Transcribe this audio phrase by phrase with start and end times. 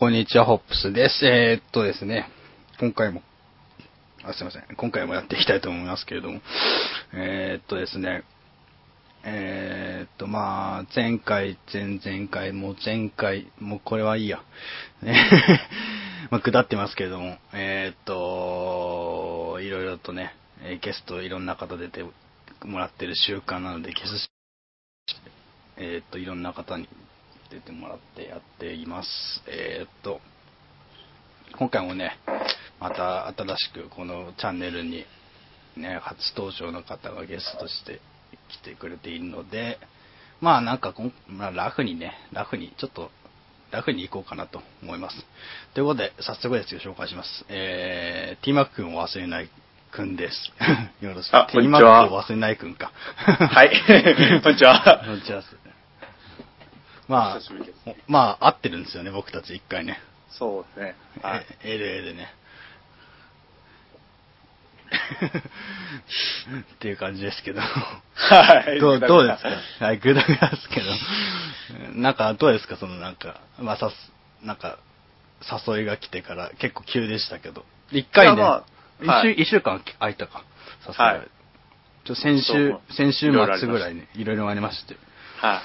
[0.00, 1.26] こんにちは、ホップスです。
[1.26, 2.26] えー、っとですね、
[2.78, 3.20] 今回も、
[4.24, 4.64] あ、すいません。
[4.74, 6.40] 今回もやっていきたいと思いますけれども、
[7.12, 8.24] えー、っとですね、
[9.24, 14.42] えー、っと、まあ、前回、前々回、もう前回、もうこれはいいや。
[15.02, 15.14] ね
[16.32, 20.34] まあ、下ってますけれども、え、っと、いろいろとね、
[20.80, 22.06] ゲストいろんな方出て
[22.64, 24.30] もらってる習慣なので、ゲス
[25.76, 26.88] えっと、いろんな方に
[27.50, 29.08] 出てもらってやっています。
[29.46, 30.20] えーっと、
[31.58, 32.16] 今回もね、
[32.78, 35.04] また新しくこのチャンネルに、
[35.76, 38.00] ね、初登場の方がゲストとして
[38.48, 39.78] 来てくれているので、
[40.40, 43.10] まあなんかこん、まあ、ラフにね、ラフに、ちょっと、
[43.72, 45.16] ラフに行こうかなと思います。
[45.74, 47.44] ということで、早速ですけど紹介します。
[47.48, 49.50] えー、ティーマック君を忘れない
[49.90, 50.52] くんです。
[51.04, 51.36] よろしく。
[51.36, 52.92] あティーマックを忘れないくんか。
[53.16, 53.70] はい。
[54.42, 55.02] こんにちは。
[55.04, 55.42] こんにちは。
[57.10, 57.40] まあ
[58.06, 59.98] まあ、会ってるんですよね、僕たち一回ね。
[60.30, 60.94] そうですね。
[61.22, 61.46] はい。
[61.64, 62.32] え LA でね。
[66.74, 67.60] っていう感じですけど。
[67.60, 68.80] はい。
[68.80, 69.42] どうどうです
[69.78, 69.84] か？
[69.86, 70.86] はい、ぐだぐだですけど。
[71.94, 72.76] なんか、どうですか？
[72.76, 74.12] そのなんか、まあ、さす、
[74.46, 74.78] なんか、
[75.66, 77.64] 誘いが来てから結構急でしたけど。
[77.90, 78.64] 一回ね、いやま
[79.02, 80.44] 一、あはい週、一週間空いたか？
[80.86, 81.28] 誘いがはい
[82.04, 84.96] ちょ先週先週末ぐらいね、いろいろありまして。
[85.40, 85.62] はい。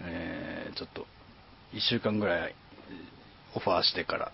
[0.00, 1.06] えーちょっと、
[1.74, 2.54] 1週間ぐらい
[3.54, 4.32] オファーしてから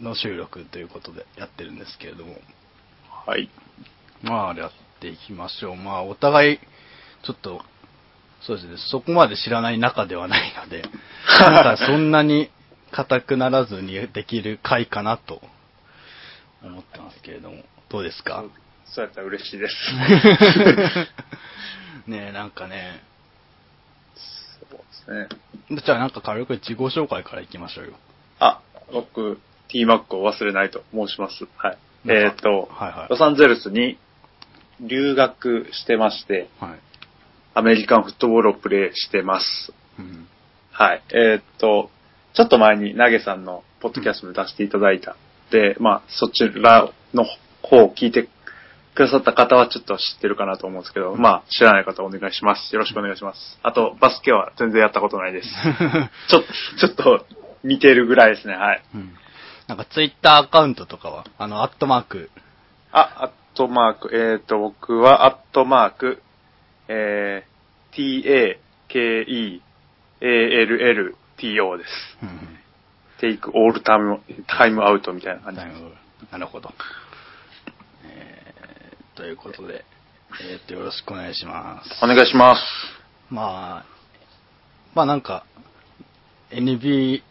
[0.00, 2.36] の収録ということでやってるんですけれども、
[3.26, 3.48] はい。
[4.22, 4.70] まあ、やっ
[5.00, 5.76] ていきましょう。
[5.76, 6.58] まあ、お互い、
[7.24, 7.62] ちょっと、
[8.42, 10.82] そうですね、そこまで知らない仲ではないので、
[11.40, 12.50] なんかそんなに
[12.90, 15.40] 硬くならずにできる回かなと
[16.62, 18.44] 思ってますけれども、どうですか？
[18.86, 19.74] そうやったら嬉しいです。
[22.10, 23.02] ねえ、なんかね、
[24.78, 25.28] で
[25.68, 25.80] すね。
[25.84, 27.92] じゃあなんか軽く自己紹介からいきましょうよ。
[28.38, 28.60] あ、
[28.92, 31.46] 僕、T マックを忘れないと申します。
[31.56, 31.78] はい。
[32.06, 33.98] えっ、と、はいはいロサンゼルスに
[34.80, 36.78] 留学してまして、はい。
[37.54, 39.72] アメリカンフットボールをプレーしてます。
[39.98, 40.28] うん
[40.72, 41.02] はい。
[41.10, 41.90] えーっと、
[42.34, 45.16] ちょっと前にナゲさんのポッドキャストで出していただいた。
[45.52, 47.24] で、まあ、そちらの
[47.62, 48.28] 方を聞いて
[48.94, 52.72] くださった方はちょっと知ってるかなと思うんですけど、まあ、知らない方はお願いします。
[52.74, 53.58] よろしくお願いします。
[53.62, 55.48] あと、バスケは全然やったことないです。
[56.28, 57.26] ちょっと、ちょっと
[57.64, 58.82] 似てるぐらいですね、はい。
[58.94, 59.16] うん
[59.66, 62.30] なんかツイッターアカウントとかは、あの、アットマーク、
[62.92, 66.22] あ、アットマーク、えーっと、僕はアットマーク、
[66.88, 68.58] えー、t-a-k-e-a-l-l-t-o
[71.78, 71.90] です。
[72.22, 72.54] うん
[73.24, 75.66] テイクオールタイム、タイムアウトみたいな感じな。
[75.66, 75.94] るほど。
[76.32, 76.74] なるほど。
[79.14, 79.84] えー、ということで、
[80.42, 82.04] えー、っと、よろしくお願いします。
[82.04, 82.62] お願いします。
[83.30, 83.84] まあ、
[84.94, 85.44] まあなんか、
[86.50, 87.22] NBA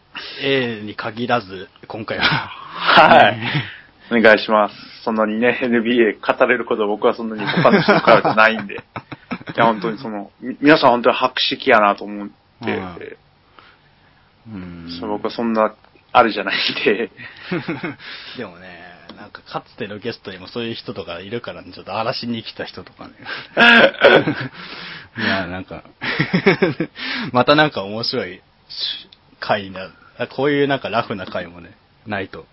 [0.84, 3.38] に限らず、今回は、はい。
[4.10, 4.74] お願いします。
[5.04, 8.74] そんなにね、NBA 語れること僕はそんなに他の人と比べてないんで。
[8.76, 8.78] い
[9.56, 12.28] や、本当にその、み皆さん本当に博識やなと思っ
[12.64, 13.16] て、
[14.46, 15.74] うん僕はそんな、
[16.12, 17.10] あるじゃないんで。
[18.36, 18.93] でもね、
[19.24, 23.14] なんかかつてのゲストにもそういう人とかいるからね、ちょっと荒らしに来た人とかね。
[25.16, 25.82] いや、なんか、
[27.32, 28.42] またなんか面白い
[29.40, 29.92] 回になる。
[30.36, 31.74] こういうなんかラフな回もね、
[32.06, 32.46] ないと、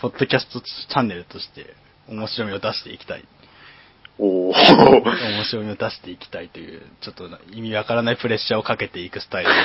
[0.00, 1.74] ポッドキャストチャンネルとして
[2.06, 3.24] 面白みを出していきたい。
[4.18, 4.54] おー。
[4.54, 9.56] 面白みを出していきたいという、ちょっと意味わからないプレッシャーをかけていくスタイルで。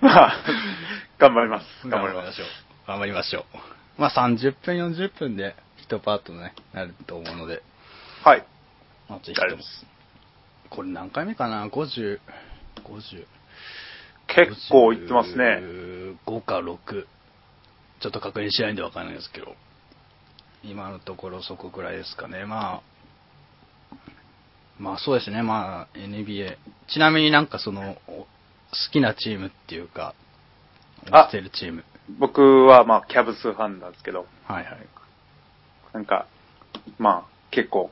[0.00, 0.44] まあ、
[1.18, 1.66] 頑張ります。
[1.86, 2.32] 頑張りま。
[2.32, 2.46] しょう。
[2.86, 3.75] 頑張りましょう。
[3.98, 5.54] まあ30分、40分で
[5.88, 7.62] 1パートね、なると思うので、
[8.24, 8.46] はい。
[9.08, 9.62] まあぜひとも。
[10.70, 12.18] これ何回目かな ?50、
[12.84, 13.26] 50。
[14.28, 15.60] 結構いってますね。
[16.26, 17.06] 5か6。
[18.00, 19.54] ちょっと確認しないんでわかんないですけど。
[20.64, 22.44] 今のところそこぐらいですかね。
[22.44, 23.96] まあ、
[24.78, 25.42] まあそうですね。
[25.42, 26.56] まあ NBA。
[26.88, 28.26] ちなみになんかその、お好
[28.92, 30.14] きなチームっていうか、
[31.10, 31.84] あ推してるチーム。
[32.18, 34.86] 僕はまあ、キャブスファンなんですけど、はいはい。
[35.92, 36.26] なんか、
[36.98, 37.90] まあ、結構、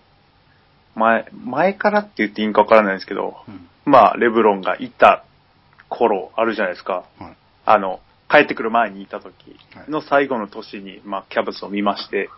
[0.95, 3.69] 前、前からって言っていいんかわからないんですけど、うん。
[3.85, 5.25] まあ、レブロンがいた
[5.89, 7.05] 頃あるじゃないですか。
[7.19, 7.37] はい。
[7.67, 8.01] あの、
[8.31, 12.31] 帰ってくる前にいた時はいの最後の年に、まあ、キャブスを見まして、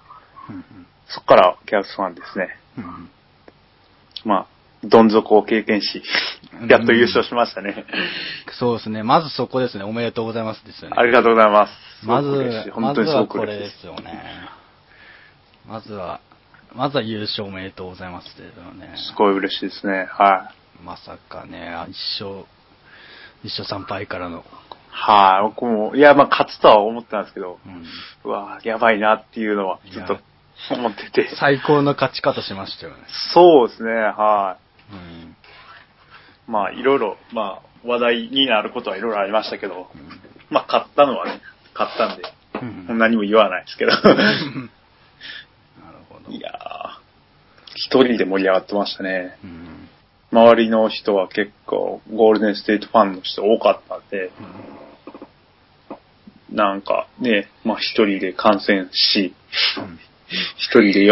[0.48, 0.64] うん
[1.08, 2.48] そこからキャブスファンですね。
[2.78, 3.10] うんうん
[4.24, 4.46] まあ、
[4.88, 6.02] どん底を経験し、
[6.68, 7.86] やっと優勝しましたね。
[8.58, 9.02] そうですね。
[9.02, 9.84] まずそこですね。
[9.84, 10.96] おめでとうございますですよね。
[10.98, 12.06] ありがとうございます。
[12.06, 13.44] まずすごく嬉しい、ま本当にすずはこ。
[13.44, 14.22] れですすよね。
[15.66, 16.20] まずは、
[16.74, 18.94] まずは優勝おめでとうございますけれどもね。
[18.96, 20.06] すごい嬉しいですね。
[20.10, 20.52] は
[20.84, 22.44] まさかね、一勝、
[23.42, 24.42] 一勝3敗からのい。
[24.90, 27.84] はい、僕も、いや、まあ、勝つとは思ってたんですけど、うん
[28.24, 30.18] うわやばいなっていうのは、ずっとい
[30.70, 31.28] 思ってて。
[31.36, 32.98] 最高の勝ち方しましたよね。
[33.34, 34.56] そうですね、は
[34.92, 34.98] うん。
[34.98, 35.34] い。
[36.46, 39.88] まあ、いろいろ、まあ、話題になることはいろいろありましたけど、
[40.50, 41.40] まあ、勝ったのはね、
[41.74, 42.22] 勝ったんで、
[42.88, 43.92] うん何も言わないですけど。
[43.92, 44.70] なる
[46.08, 46.32] ほど。
[46.32, 47.06] いやー、
[47.74, 49.36] 一人で盛り上がってましたね。
[49.44, 49.88] うん。
[50.32, 54.30] 周りの人は結構、ゴールデンステートファンの人多かったんで、
[56.50, 59.34] なんかね、まあ一人で観戦し、
[59.78, 59.98] うん
[60.56, 61.10] 一人で喜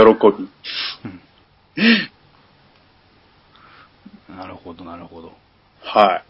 [1.76, 1.82] び、
[4.36, 5.32] なるほど、なるほど。
[5.82, 6.24] はい。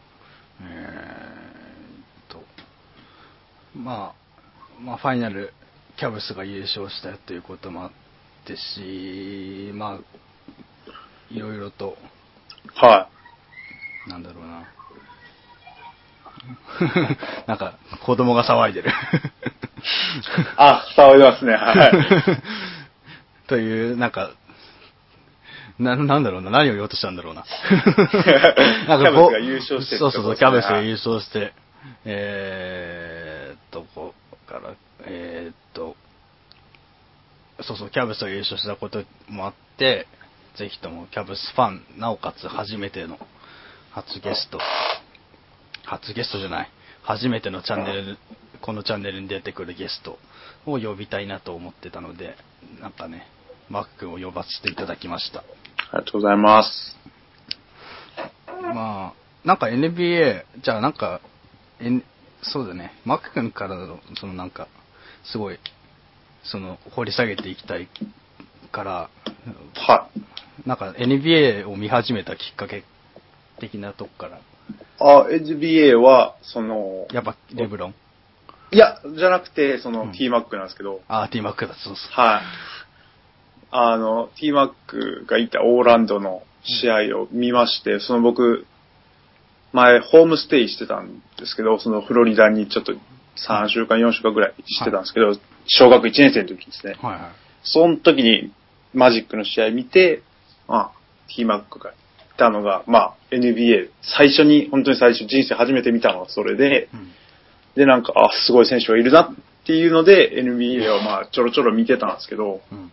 [0.63, 2.43] えーっと、
[3.79, 5.53] まあ、まあ、ファイナル、
[5.97, 7.91] キャブスが優勝したということもあっ
[8.47, 10.01] てし、まあ、
[11.31, 11.97] いろいろと、
[12.75, 13.09] は
[14.09, 14.69] なんだろうな。
[17.47, 18.91] なんか、子供が騒いでる。
[18.91, 18.93] い。
[20.57, 21.93] あ、騒いでますね、はい。
[23.49, 24.33] という、なんか、
[25.79, 27.45] な、なんだろうな、何を言おうとしたんだろうな。
[28.89, 31.53] なんキャブスこうが優勝してそうそうそう、キャベツが優勝して、
[32.05, 34.75] えーっと、こうから、
[35.07, 35.97] えーっと、
[37.63, 40.07] そうそう、キャブスが優勝したこともあって、
[40.57, 43.19] ぜひともキャブスファン、なおかつ初めての
[43.91, 44.61] 初ゲスト、
[45.85, 46.71] 初ゲストじゃない、
[47.03, 48.19] 初めてのチャンネル、
[48.61, 50.19] このチャンネルに出てくるゲスト
[50.67, 52.37] を呼びたいなと思ってたので、
[52.81, 53.27] なんかね、
[53.69, 55.43] マーク君を呼ばせていただきました。
[55.93, 56.97] ありがとうございます。
[58.75, 61.21] まあ、なんか NBA、じゃあなんか、
[61.81, 62.03] N、
[62.43, 64.69] そうだね、マーク君からの、そのなんか、
[65.25, 65.59] すごい、
[66.43, 67.89] その、掘り下げていきたい
[68.73, 69.11] から、
[69.75, 70.69] はい。
[70.69, 72.85] なんか NBA を見始めたきっかけ
[73.61, 74.41] 的なとこから、
[74.99, 77.95] あ、NBA は、その、やっぱレブロン？
[78.73, 82.13] いや、じゃなくて、その、うん T マックなんですけど、あー、ティーマックだ、そうそう。
[82.13, 82.43] はい。
[83.77, 88.67] あの、T マックがいたオーランドの試合を見まして、その僕、
[89.73, 95.35] 前、ホームステイしてたんですけど、そのフロリダにちょっと3週間、4週間ぐらいしてたんですけど、
[95.67, 96.95] 小学1年生の時ですね。
[97.03, 97.21] はいはい。
[97.65, 98.53] その時に
[98.93, 100.23] マジックの試合見て、
[100.69, 100.93] まあ、
[101.35, 101.95] T マックがい
[102.39, 107.11] たのが、まあ、NBA、最初に、本当に最初、人生初めて見たのがそれで、うん。
[107.75, 112.93] で、なんか、あ、すごい選手がいるなっていうので、NBA をまあ、ちょろちょろ見てたんですけど、うん。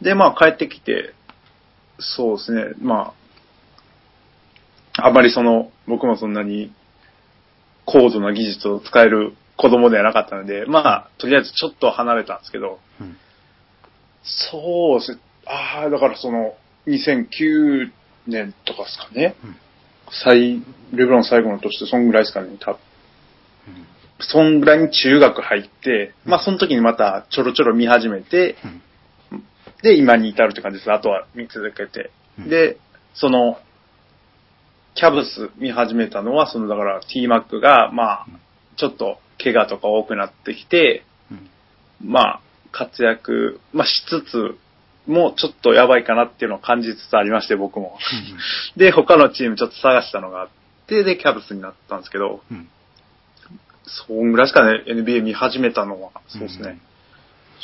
[0.00, 1.14] で、まあ、帰ってきて、
[1.98, 3.14] そうですね、ま
[4.96, 6.72] あ、あまりその、僕もそんなに
[7.84, 13.16] 高度な技術を使える子供ではなかったので、まあ、とりあえずちょっと離れたんですけど、うん。
[14.24, 16.54] そうですね、ああ、だからその、
[16.86, 17.90] 2009
[18.26, 19.56] 年とかですかね、うん
[20.22, 22.80] 最、レブロン最後の年ってそんぐらいですかね、多分。
[23.68, 23.86] うん
[24.20, 28.82] そんぐらいに中学入って、まあその時にまたちょろちょろ見始めて、うん。
[29.84, 30.90] で、今に至るって感じです。
[30.90, 32.10] あとは見続けて。
[32.38, 32.78] うんで、
[33.14, 33.58] その、
[34.96, 38.40] キャブス見始めたのは、その、だから T マックが、まあうん、
[38.76, 42.10] ちょっと怪我とか多くなってきて、うん。
[42.10, 42.40] まあ、
[42.72, 44.58] 活躍、まあしつつ、
[45.06, 47.98] もうちょっとやばいかなっていうのを感じつつありまして、僕も。
[48.76, 50.48] で、他のチームちょっと探したのがあっ
[50.88, 52.68] て、で、キャブスになったんですけど、うん。
[53.84, 56.68] そんぐらいですかね、NBA 見始めたのは、そうですね。
[56.68, 56.80] うん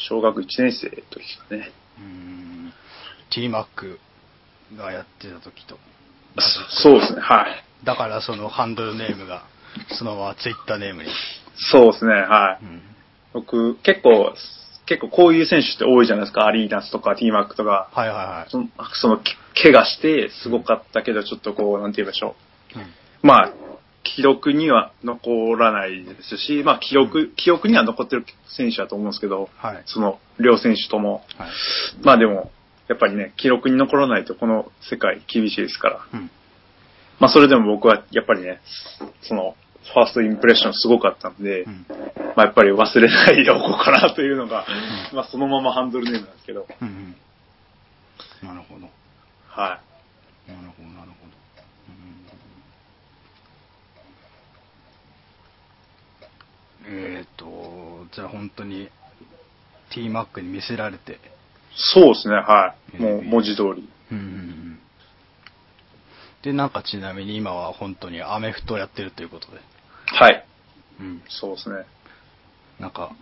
[0.08, 1.70] 小学1年生の時かね。
[1.98, 2.72] うん。
[3.30, 3.98] T マック
[4.76, 5.78] がやってた時と。
[6.68, 7.64] そうですね、はい。
[7.84, 9.44] だからそのハンドルネームが、
[9.98, 11.10] そのままツイッターネームに。
[11.72, 12.64] そうですね、はい。
[12.64, 12.82] うん。
[13.32, 14.34] 僕、結構、
[14.86, 16.46] 結構こういう選手って多いじゃないですか。
[16.46, 17.88] アリーナスとか T マックとか。
[17.92, 18.50] はいはいはい。
[18.50, 19.36] その、そのけ
[19.70, 22.34] 怪我して、すごかったけど、ちょっとこう、なんて言いましょ
[22.74, 22.86] うんう。
[23.22, 23.52] まあ、
[24.02, 29.82] 記録には残らないですし、まあ、記録、記憶には残ってる選手だと思うんですけど、はい。
[29.86, 31.22] その、両選手とも。
[31.36, 31.50] はい。
[32.02, 32.50] まあでも、
[32.88, 36.06] やっぱりね、記録に残らないとこの世界厳しいですから。
[36.12, 36.30] うん。
[37.20, 38.60] まあそれでも僕はやっぱりね、
[39.22, 39.54] その、
[39.94, 41.86] ファーストインプレッションすごかったんで、うん。
[42.36, 44.66] まあやっぱり忘れないでおこうかなというのが、
[45.12, 48.48] まあそのままハンドルネームなんですけど、うんうん。
[48.48, 48.86] なるほど。
[49.48, 49.80] は
[50.48, 51.32] なるほど、なるほど。
[51.88, 52.10] うん
[56.86, 58.88] えっ、と、じゃあ本当に
[59.90, 61.16] T マックに見せられて、い。
[61.74, 62.96] そうですね、はい。
[62.96, 63.88] うんもう文字通り。
[64.12, 64.60] うんうんうん
[66.42, 69.58] で、なんかちなみに今は本当にアメフトをやってるということで、
[70.06, 70.44] はい。
[70.98, 71.22] うん。
[71.28, 71.84] そうですね。
[72.78, 73.12] なんか、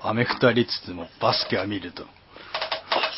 [0.00, 2.04] アメフトはりつつもバスケは見ると。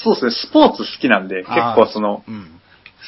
[0.05, 2.61] そうですね、スポーツ好きなんで、結構そのあー、うん。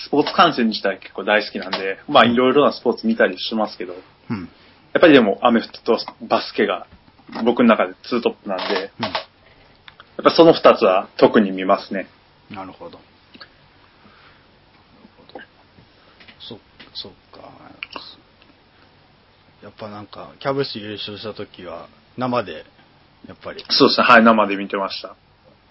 [0.07, 3.95] スポーツ観戦自体結構大好きなんで、まあいろいろなスポーツ見たりしますけど、
[4.31, 4.49] うん。
[4.99, 6.87] っぱりでもアメフトとバスケが
[7.45, 12.09] 僕の中でツートップなんで、やっぱその二つは特に見ますね。
[12.51, 12.57] うん。
[12.57, 12.99] なるほど。
[16.41, 16.59] そ、
[16.95, 17.51] そっか。
[19.63, 22.65] やっぱなんか、キャブス優勝した時は、生で、
[23.27, 23.65] やっぱり。
[23.71, 25.09] そうですね、はい、生で見てました。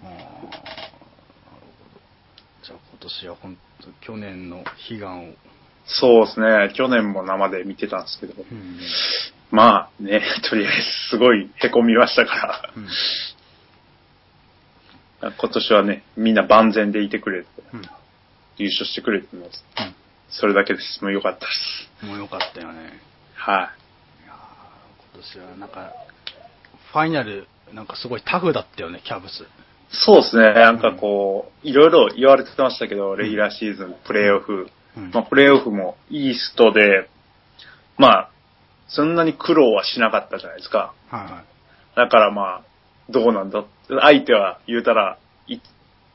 [0.04, 0.52] なるほど。
[2.64, 4.58] じゃあ今年は本当去年の
[4.90, 5.34] 悲願を。
[5.88, 8.80] そうですね、去年も生で見てたんですけど、うん。
[9.52, 12.80] まあね、とりあえずすごい凹みましたから、う
[15.30, 15.34] ん。
[15.34, 17.82] 今年はね、みんな万全でいてくれて、うん。
[18.58, 19.50] 優勝してくれても、
[20.30, 21.02] それだけです。
[21.02, 21.52] もう良かったで
[22.02, 22.06] す。
[22.06, 23.00] もうよかったよね。
[23.36, 24.24] はい。
[24.24, 24.36] いやー
[25.16, 25.94] 今年はなんか、
[26.92, 29.48] ファイナル、なんかすごいタフだったよね、キャブス。
[29.90, 34.72] そうですね、なんかこう、いろいろ言われてましたけど、レギュラーシーズン、プレイオフ、うん
[35.14, 37.10] まあ、プレイオフもイーストで、
[37.98, 38.32] まあ、
[38.88, 40.94] そんなに苦労はしなかったじゃないですか。
[41.10, 41.46] はいはい。
[41.96, 42.64] だからまあ、
[43.10, 43.66] どうなんだ？
[43.88, 45.60] 相手は言うたら、い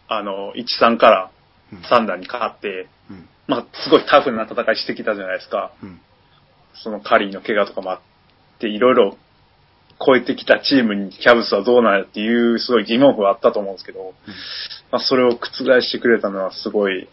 [0.09, 1.31] あの、1-3から
[1.73, 3.29] うん3段に勝って、うん。
[3.47, 5.73] まあ、すごいタフな戦いしてきたじゃないですか。
[5.83, 6.01] うん。
[6.75, 8.01] そのカリーの怪我とかもあっ
[8.59, 9.17] て、いろいろ
[10.05, 14.15] 超えてきたチームにキャブスはどうなんやっていうすごい疑問符はあったと思うんですけど、
[14.91, 17.09] まあ、それを覆してくれたのはすごい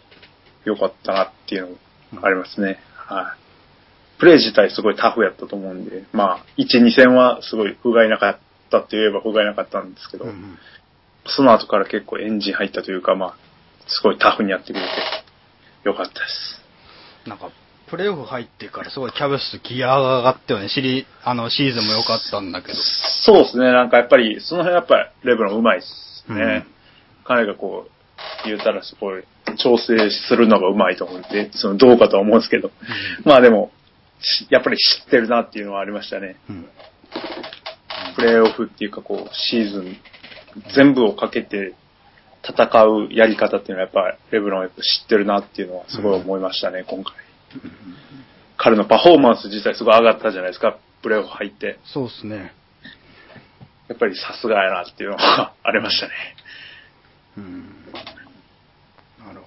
[0.66, 1.78] 良かったなっていう
[2.14, 2.80] のがありますね。
[2.96, 4.20] はい。
[4.20, 8.40] プレー自体すごいタフやったと思うんで、まあ、1、2戦はすごい不甲斐なかっ
[8.70, 10.58] たって言えば不甲斐なかったんですけど、うんうん
[11.26, 13.36] その後から結構エンジン入ったというか、まあ、
[13.88, 14.88] すごいタフにやってくれて
[15.84, 16.20] 良かったで
[17.26, 17.30] す。
[17.30, 17.52] なんか、
[17.90, 20.70] プレイオフ入ってからすごいキャブスギアが上がったよね。
[20.70, 22.78] シリ、あの、シーズンも良かったんだけど。
[23.26, 26.66] そうですね、なんかやっぱり、その辺やっぱりレブロン上手いですね。
[26.74, 26.80] うん
[27.30, 29.24] 彼がこう、言うたらすごい
[29.62, 32.72] 調整するのが上手いと思うんで、そのどうかとは思うんですけど、
[33.26, 33.72] まあでも、
[34.22, 36.38] しやっぱり知ってるなっていうのはありましたね。
[36.50, 36.70] うん。
[38.16, 39.98] プレーオフっていうかこう、シーズン
[40.76, 41.74] 全部をかけて
[42.44, 47.14] 戦うやり方っていうのはやっぱレブロンはやっぱ知ってるなっていうのはすごい思いましたね、今回。
[48.58, 51.80] 彼のパフォーマンス自体すごい上がったじゃないですか、プレーオフ入って。
[51.86, 52.54] そうっすね。
[53.88, 56.14] やっぱりさすがやなっていうのはありましたね。
[57.38, 57.79] うん。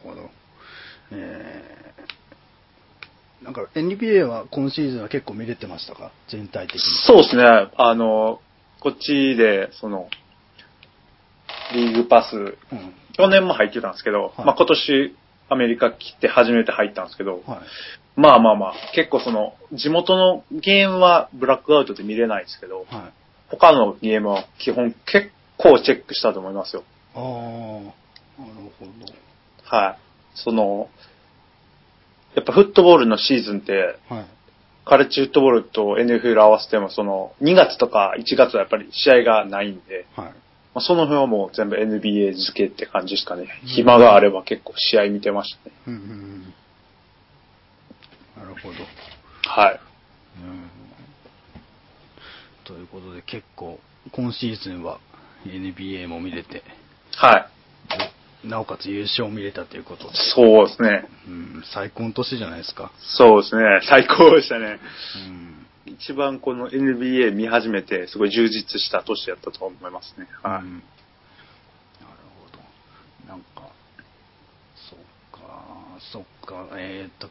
[0.02, 0.30] ほど。
[1.12, 6.10] えー、なんか NBA は今シーズンは結構見れてましたか？
[6.28, 6.80] 全体的に。
[7.06, 7.44] そうですね。
[7.76, 8.40] あの、
[8.80, 10.08] こっちで、その、
[11.74, 12.38] リーグパス、う
[12.74, 12.94] ん。
[13.14, 15.16] 去年も入ってたんですけど、はいまあ今年
[15.48, 17.60] アメリカ来て初めて入ったんですけど、はい。
[18.16, 23.12] まあまあまあ、結構その、地元のゲームはブラックアウトで見れないですけど、はい。
[23.48, 26.84] 他のゲームは基本結構チェックしたと思いますよ。
[27.14, 28.86] ああ、なるほ
[29.76, 29.98] はい。
[30.34, 30.88] その、
[32.34, 34.16] やっぱフットボールのシーズンって、ど。
[34.16, 34.26] はい。
[34.84, 40.26] カレッジフットボールと NFL 合わせても、その、2月とか1月はやっぱり試合がないんで、はい。
[40.26, 40.32] ま
[40.76, 43.46] あ、その辺はもう全部 NBA 付けって感じですかね。
[43.64, 45.74] 暇があれば結構試合見てましたね。
[45.86, 46.54] うんうんうん。
[48.42, 48.74] なるほど。
[49.48, 49.80] はい。
[50.44, 50.72] うん
[52.64, 53.80] ということで結構
[54.12, 55.00] 今シーズンは
[55.44, 56.62] NBA も見れて、
[57.16, 57.46] はい。
[58.44, 61.04] なおかつ優勝も見れたということで、そうですね。
[61.28, 62.92] うん、最高の年じゃないですか。
[63.00, 63.62] そうですね。
[63.88, 64.78] 最高でしたね。
[65.26, 65.52] うん
[65.84, 70.26] 一番この NBA 見始めて、すごい充実した年やったと思いますね。
[70.42, 70.62] はい。
[70.62, 70.84] うんなる
[72.40, 73.28] ほど。
[73.28, 73.68] なんか、
[74.90, 74.98] そっ
[75.32, 77.28] か、そっか、えーっと、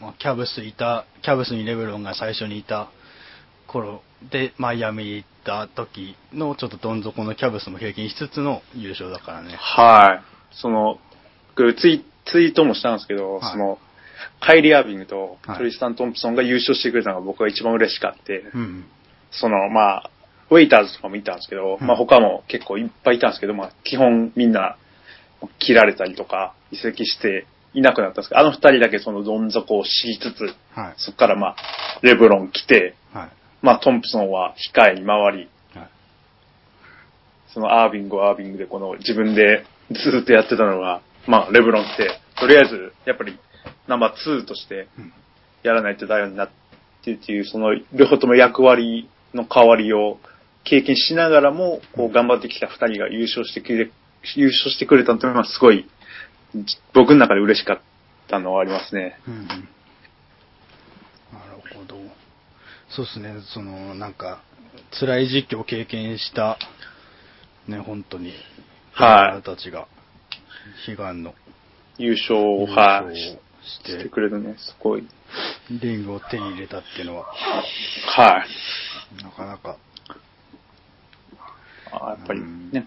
[0.00, 2.90] まあ、キャブスいた、キャブスにレブロンが最初にいた
[3.66, 9.54] 頃で、マイアミに行った時のちょっとどん底のキャブスも経験しつつの優勝だからね。
[9.56, 10.54] はい。
[10.54, 10.98] その、
[11.56, 13.78] 僕ツイツイートもしたんですけど、はいその、
[14.40, 18.84] カイリー・アービングとはいトリスタン・トンプソンが優勝してくれたのが僕が一番嬉しかって、うん。
[19.30, 20.10] その、まあ、
[20.50, 24.76] ウェイターズとかもいたんですけど、うんまあ他も結構いっぱいいたんですけど、まあ基本みんな
[25.58, 30.94] 切られたりとか移籍していなくなったんですけど、あの二人だけそのどん底をしつつ、はい。
[30.96, 31.56] そこからまあ、
[32.02, 33.28] レブロン来て、はい。
[33.62, 35.90] まあトンプソンは控えに回り、はい。
[37.52, 43.38] そのアービングはアービングでこの自分でずっとやってたのが、まあレブロン来て、とりあえずやっぱり
[43.86, 45.12] ナンバー2としてうん
[45.62, 46.50] やらないとダメになっ
[47.04, 50.18] てっていう、その両方とも役割の代わりを
[50.64, 53.90] 経験しながらも、こう頑張ってきた二人が優勝してくれ、
[54.36, 55.88] 優勝してくれたのはすごい、
[56.94, 57.80] 僕の中で嬉しかっ
[58.28, 59.18] たのはありますね。
[59.26, 59.46] うんうん。
[59.46, 59.60] なる
[61.74, 61.96] ほど。
[62.90, 64.42] そうですね、その、なんか、
[64.98, 66.58] 辛い時期を経験した、
[67.66, 68.32] ね、本当に、
[68.92, 69.42] はい。
[69.42, 69.86] たちが、
[70.88, 71.34] 悲願の。
[71.98, 74.04] 優勝を、優はい、しして。
[74.04, 75.06] て、くれるの、すごい。
[75.70, 78.44] リングを手に入れたっていうのは、は
[79.20, 79.22] い。
[79.22, 79.76] なかなか。
[81.92, 82.70] あやっぱりうん。
[82.70, 82.86] ね、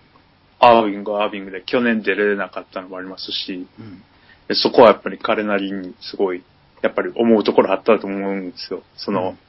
[0.60, 4.04] アービングはアービングで去年出れなかったのもありますし、うん。
[4.48, 6.44] でそこはやっぱり彼なりにすごい、
[6.82, 8.82] やっぱり思うところあったと思うんですよ。
[8.98, 9.40] その、うん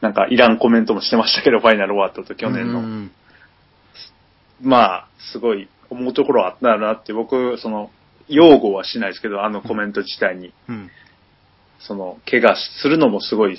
[0.00, 2.80] なんかいらんコメントもしてましたけど、 ファイナル終わったと去年の。
[2.80, 3.10] うん
[4.62, 7.90] まあ、すごい思うところあったなって、僕、その、
[8.28, 10.90] 擁護はしないですけど、あのコメント自体に、うん。
[11.80, 13.58] その、怪我するのもすごい、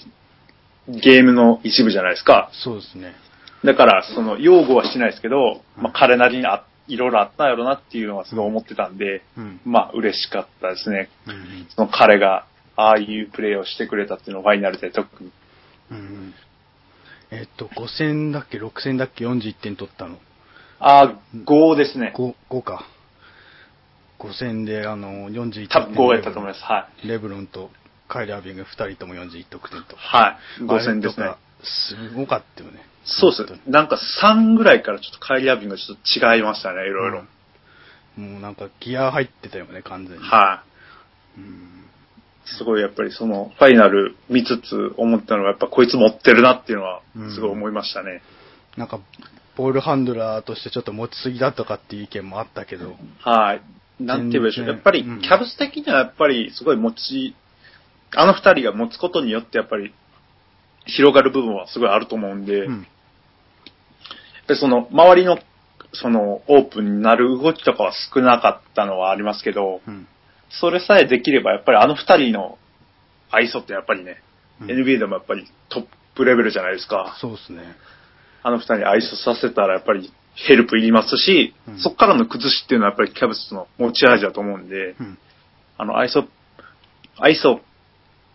[0.88, 2.50] ゲームの一部じゃないですか。
[2.54, 3.16] そうですね。
[3.64, 9.60] だから、その、擁護はしないですけど、まあ、彼なりにあいろいろあったんやろなっていうのはすごい思ってたんで、うん。
[9.66, 11.10] まあ、嬉しかったですね。
[11.28, 11.68] うん。
[11.70, 12.46] その彼が、
[12.76, 15.32] ああいうプレーをしてくれたっていうのをファイナルで特に。
[15.92, 16.34] うん。
[17.32, 20.18] えっと、5戦だっけ、6戦だっけ、41点取ったの。
[20.80, 22.14] ああ、5ですね。
[22.16, 22.86] 5、5か。
[24.20, 25.68] 5戦で、あの、41点。
[25.68, 26.64] 多分5やったと思います。
[26.64, 27.08] はい。
[27.08, 27.70] レブロンと
[28.08, 29.96] カイリー・アービング2人とも41得点と。
[29.96, 30.64] はい。
[30.64, 32.80] 5戦ですねすごかったよね。
[33.06, 33.60] そうです本。
[33.68, 37.20] なんか3ぐらいからちょっとカイリー・アービングがちょっと違いましたね、いろいろ。
[37.20, 37.28] うん
[38.18, 40.24] もうなんかギア入ってたよね、完全に。
[40.24, 40.64] は
[41.38, 41.40] い。
[41.40, 41.81] うん
[42.46, 47.02] すごいやっぱりそのファイナル見つつ思ったのがやっぱこいつ持ってるなっていうのは
[47.34, 48.22] すごい思いましたね。
[48.78, 49.00] なんか、
[49.56, 53.62] ボールハンドラーとしてちょっと持ちすぎだとかっていう意見もあったけど、はい。
[54.00, 54.68] なんて言えばいいでしょう。
[54.68, 57.36] やっぱりうんキャブス的にはやっぱりすごい持ち、
[58.16, 59.94] あの二人が持つことによってやっぱり
[60.86, 62.88] 広がる部分はすごいあると思うんで、うん。
[64.48, 65.38] でその周りの
[65.94, 70.08] そのオープンになる動きとかは少なかったのはありますけど、うん。
[70.60, 72.58] それさえできればやっぱりあの二人の
[73.30, 74.22] 愛想ってやっぱりね、
[74.62, 75.86] うん NBA でもやっぱりトッ
[76.16, 77.18] プレベルじゃないですか。
[77.20, 77.64] そうですね。
[78.44, 85.18] あの二人に愛想させたらやっぱりヘルプいりますし、うんそっからの崩しっていうのはやっぱりキャブスの持ち味だと思うんで、うん。
[85.78, 86.28] あの愛想、
[87.18, 87.60] 愛想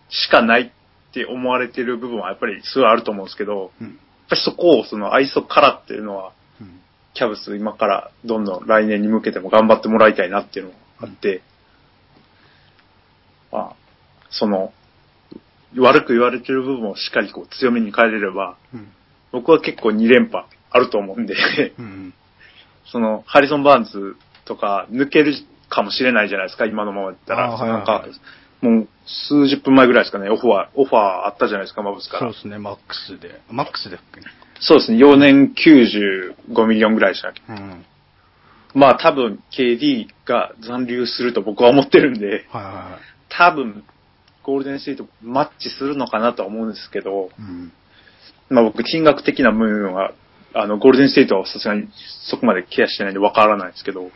[0.08, 3.86] しかないって思われてる部分はやっぱりすごいあると思うんですけど、うん。
[3.86, 3.96] やっ
[4.30, 6.80] ぱりそこをその愛想からっていうのは、うん。
[7.14, 11.42] キャブス今からどんどん来年に向けても頑張ってもらいたいなっていうのがあって、
[13.52, 13.76] まあ、
[14.30, 14.72] その、
[15.76, 18.88] 悪く言われてる部分をしっかりこう強めに変えれれば、うん。
[19.32, 21.34] 僕は結構2連覇あると思うんで、
[21.78, 22.14] うん。
[22.86, 25.34] その、ハリソン・バーンズとか抜ける
[25.68, 27.52] かもしれないじゃないですか、今のままだったら。
[27.52, 32.38] あーそのなんかはいはい、もう数十分前ぐらいですかね、オファー、オファーあったじゃないですか、マブスからそうで。
[32.38, 33.40] すね、マックスで。
[33.50, 34.20] マックスでっけ
[34.60, 37.42] そうですね、4年95 million ぐらいでしたっけ。
[37.48, 37.84] うん。
[38.74, 43.15] まあ多分 KD が残留すると僕は思ってるんで、はいはいはい。
[43.28, 43.84] 多分
[44.42, 47.72] ゴールデンステートマッチするのかなとは思うんですけど、うん。
[48.48, 50.12] まあ僕金額的な部分は、
[50.54, 51.88] あの、ゴールデンステートはさすがに
[52.30, 54.12] そこまでケアしてないんでわからないですけど、はい。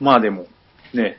[0.00, 0.46] まあでも、
[0.92, 1.18] ね、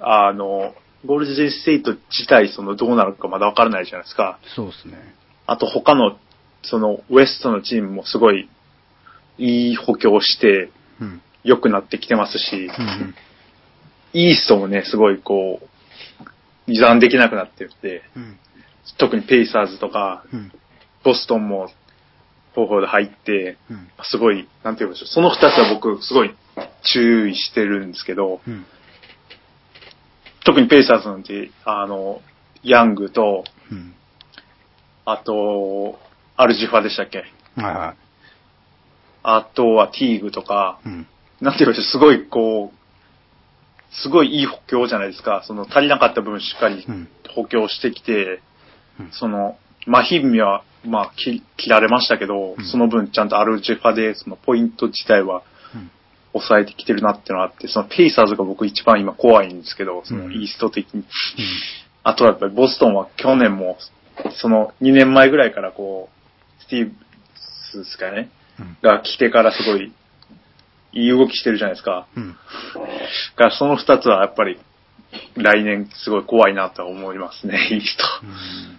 [0.00, 4.38] あの、ゴールデンステート自体そのどうなるかまだわからないじゃないですか。
[4.54, 4.98] そうですね。
[5.46, 6.18] あと他の、
[6.62, 8.48] そのウエストのチームもすごい
[9.38, 10.70] いい補強をして
[11.00, 11.22] うん。
[11.44, 13.14] 良くなってきてますし、うん。
[14.12, 15.68] イーストもね、すごいこう、
[16.66, 18.38] 二残できなくなってて、うん。
[18.98, 20.52] 特にペイサーズとか、うん。
[21.04, 21.68] ボストンも
[22.54, 23.88] 方法で入って、うん。
[24.02, 25.08] すごい、なんて言うんでしょう。
[25.08, 26.34] その二つは僕、すごい
[26.82, 28.66] 注意してるんですけど、うん。
[30.44, 32.20] 特にペイサーズなんて、あの、
[32.62, 33.94] ヤングと、うん。
[35.04, 35.98] あと、
[36.36, 37.24] アルジファでしたっけ？
[37.56, 37.96] はいはい。
[39.22, 41.06] あとはティーグとか、うん。
[41.40, 41.92] なんて言うんでしょう。
[41.92, 42.75] すごいこう、
[43.90, 45.42] すごいいい補強じゃないですか。
[45.46, 47.08] その足りなかった分しっかりうん。
[47.34, 48.40] 補強してきて、
[48.98, 55.42] うんその、マヒンミは、まあ、切切られましたけど、うんその分ちゃんとアルジェファで、そのポイント自体は
[55.74, 55.90] うん。
[56.32, 61.04] 抑えてきてるなっていうのがあって、そのペイサーズが僕一番今怖いんですけど、そのうんイースト的に。
[62.02, 63.78] あとはやっぱりボストンは去年も、
[64.32, 66.08] その2年前ぐらいからこ
[66.60, 66.92] う、スティーブ
[67.72, 68.28] スですかね、
[68.60, 68.76] うん。
[68.82, 69.92] が来てからすごい、
[70.92, 72.06] いい動きしてるじゃないですか。
[72.16, 72.32] うん。
[72.32, 72.36] だ
[73.36, 74.58] からその2つはやっぱり、
[75.36, 78.04] 来年すごい怖いなとは思いますね、イースト。
[78.22, 78.78] うん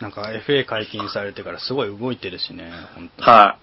[0.00, 3.28] なんか FA 解禁されてからすごい動いてるしね、本当に。
[3.30, 3.58] は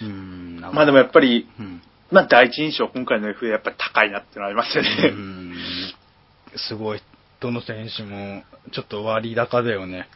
[0.00, 0.04] い。
[0.04, 0.60] うん。
[0.60, 1.82] まあでもやっぱり、うん。
[2.10, 5.08] まあ第一印象、今回の FA やっぱり高いなっていうのありますようね。
[5.10, 5.54] ん。
[6.56, 7.02] すごい。
[7.40, 10.08] どの選手も、ちょっと割高だよね。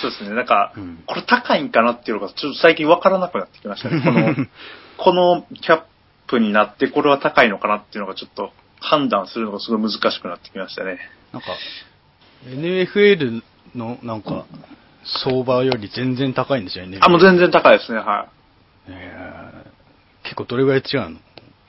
[0.00, 0.34] そうですね。
[0.34, 4.02] なんか、うんこれ高いんかなっていうのが、ちょっと最近わからなくなってきましたね。
[4.02, 4.46] この、
[4.98, 5.82] このキャッ
[6.32, 10.98] プになって、これは高いのかなっていうのがちょっと判断するのがすごい難しくなってきましたね。
[11.32, 11.48] なんか、
[12.46, 13.42] NFL
[13.74, 14.46] のなんか、
[15.24, 16.98] 相場より全然高いんですよね。
[17.00, 18.28] あ、もう全然高いですね、は
[18.88, 19.72] えー
[20.24, 21.18] 結構どれぐらい違うの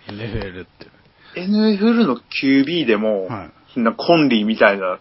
[0.08, 1.40] ?NFL って。
[1.40, 1.44] い。
[1.44, 3.80] NFL の QB でも、はい。
[3.80, 5.00] なコンリーみたいな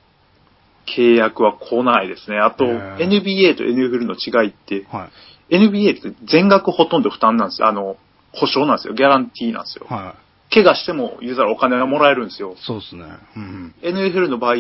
[0.96, 2.38] 契約は来ないですね。
[2.38, 5.10] あと、へー NBA と NFL の違いって、は
[5.50, 5.56] い。
[5.56, 7.68] NBA って全額ほとんど負担なんですよ。
[7.68, 7.98] あの、
[8.32, 8.94] 保証なんですよ。
[8.94, 9.86] ギャランティーなんですよ。
[9.88, 10.14] は
[10.50, 10.54] い。
[10.54, 12.56] 怪我しても言うたらお金がもらえるんですよ。
[12.58, 13.04] そうですね。
[13.36, 13.74] うん。
[13.82, 14.56] NFL の場合、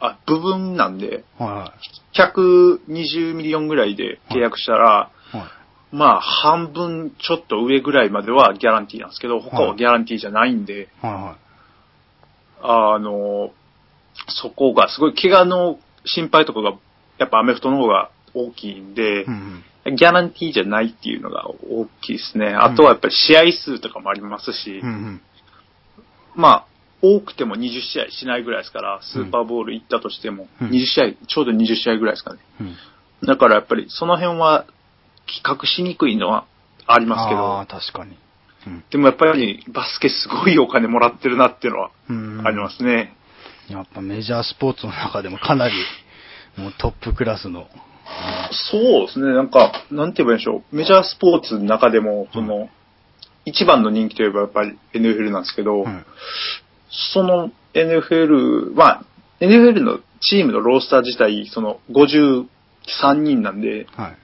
[0.00, 1.72] あ、部分なんで、は
[2.14, 5.36] 120 million ぐらいで契約したら、い。
[5.36, 5.46] はい。
[5.92, 11.36] まあ、半分ちょっと上ぐらいまではギャランティーなんですけど、他はギャランティーじゃないんで、は
[12.62, 13.50] あの、
[14.28, 16.72] そこがすごい怪我の心配とかが、
[17.18, 19.24] やっぱアメフトの方が大きいんでいはい。
[19.26, 19.64] う、ん。
[19.84, 22.54] ギャランティーじゃないっていうのが大きいですね。
[22.54, 25.22] あとはやっぱり試合数とかもありますし、うんうん。
[26.36, 26.66] まあ、
[27.02, 32.40] 多くても20試合しないぐらいですから、スーパーボール行ったとしても、うん20試合、ちょうど20試合ぐらいですかね。
[32.60, 32.76] うん。
[33.26, 34.66] だからやっぱりその辺は
[35.26, 36.46] 比較しにくいのは
[36.86, 38.16] ありますけああ、ど、確かに。
[38.68, 38.84] うん。
[38.90, 43.14] でもやっぱりバスケすごいお金もらってるなっていうのはうんありますね。
[43.68, 45.74] やっぱメジャースポーツの中でもかなり、
[46.56, 47.68] もうトップクラスの。
[48.70, 50.76] そうですね、なんか、なんて言えばいいんでしょう。
[50.76, 52.68] メジャースポーツの中でも、その、
[53.44, 56.04] 一番の人気といえばやっぱり NFL なんですけど、はい。
[56.90, 59.04] その NFL、まあ、
[59.40, 62.46] NFL のチームのロースター自体、その53
[63.14, 64.16] 人なんで、はい。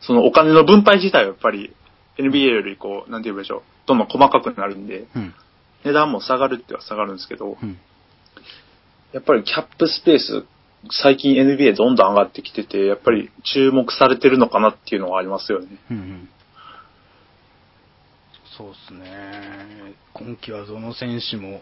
[0.00, 1.74] そのお金の分配自体はやっぱり
[2.18, 3.62] NBA よりこう、なんて言えばいいでしょう。
[3.86, 5.34] どんどん細かくなるんで、うん。
[5.84, 7.78] 値段も下がるっては下がるんですけど、うん。
[9.12, 10.44] やっぱりキャップスペース、
[10.90, 15.68] 最近 NBA どんどん上がってきてて、やっぱり注目されてるのかなっていうのはありますよね。
[15.90, 16.28] うんうん。
[18.56, 19.94] そうですね。
[20.12, 21.60] 今季はどの選手も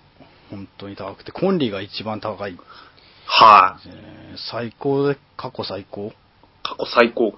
[0.50, 2.56] 本当に高くて、コンリーが一番高い。
[3.26, 6.12] はい、えー最高で、過去最高？
[6.62, 7.34] 過去最高。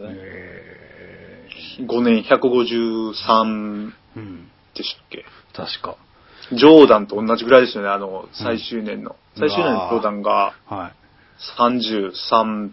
[0.00, 1.48] え
[1.80, 4.48] 5年153ー、うん。
[4.74, 5.24] でしたっけ？
[5.52, 5.96] 確か。
[6.52, 9.16] ジョーダンと同じぐらいですよね、あの、最終年の。
[9.36, 10.97] 最終年のジョーダンがはい。
[11.58, 12.70] 33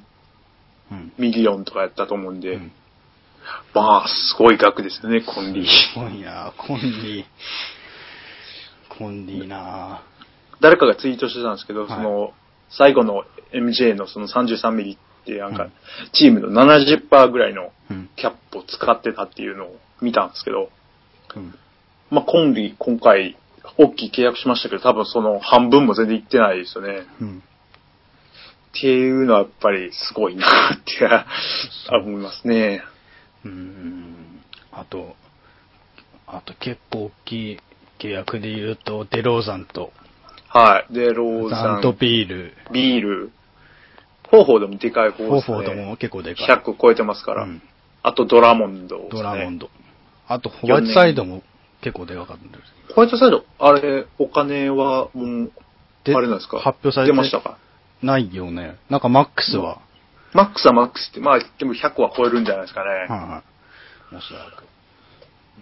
[0.92, 1.14] うん。
[1.18, 2.72] million とかやったと思うんで、うん
[3.74, 5.66] まあ、すごい額ですよね、コンリー。
[5.66, 7.26] すごいなコンリー。
[8.98, 10.04] コンリーな
[10.62, 12.34] 誰かがツイートしてたんですけど、はいその、
[12.70, 13.24] 最後の
[13.54, 15.72] MJ のその33 million って、なんかうん、
[16.14, 18.10] チームの70%ぐらいのうん。
[18.16, 20.70] キャップを使ってたっていうのを見たんですけど、
[21.36, 21.54] うん。
[22.10, 23.38] まあ、コンリー今回、
[23.78, 27.06] 大きい契約しましたけど、多分その半分も全然いってないですよね。
[27.22, 27.44] うん。
[28.78, 32.82] っていうのはやっぱりすごいなって思いますね。
[33.46, 34.42] うん。
[34.72, 35.16] あと、
[36.28, 37.60] あと結構大きい
[38.00, 39.92] 契約で言うと、デローザンと、
[40.50, 40.94] はい。
[40.94, 43.32] で、ローザン、とビール、ビール、
[44.30, 45.42] フォーフォードもでかい方ですね。
[45.42, 46.48] フォードも結構でかい。
[46.48, 47.44] 100超えてますから。
[47.44, 47.62] うん
[48.08, 49.66] あとドラモンド、ドラモンド。
[49.66, 49.72] ド。
[50.28, 51.42] あと、ホワイトサイドも
[51.82, 52.58] 結構でかかったんで
[52.88, 52.94] す。
[52.94, 55.52] ホワイトサイド、あれ、お金はもう、
[56.04, 56.60] であれなんですか？
[56.60, 57.58] 発表されて出ましたか？
[58.06, 58.78] ないよね。
[58.90, 59.82] なんかマックスは、
[60.34, 62.90] マックスはマックスって、まあ、でも100は超えるんじゃないですかね。
[62.90, 63.44] はいは
[64.12, 64.16] い。
[64.16, 64.64] おそらく。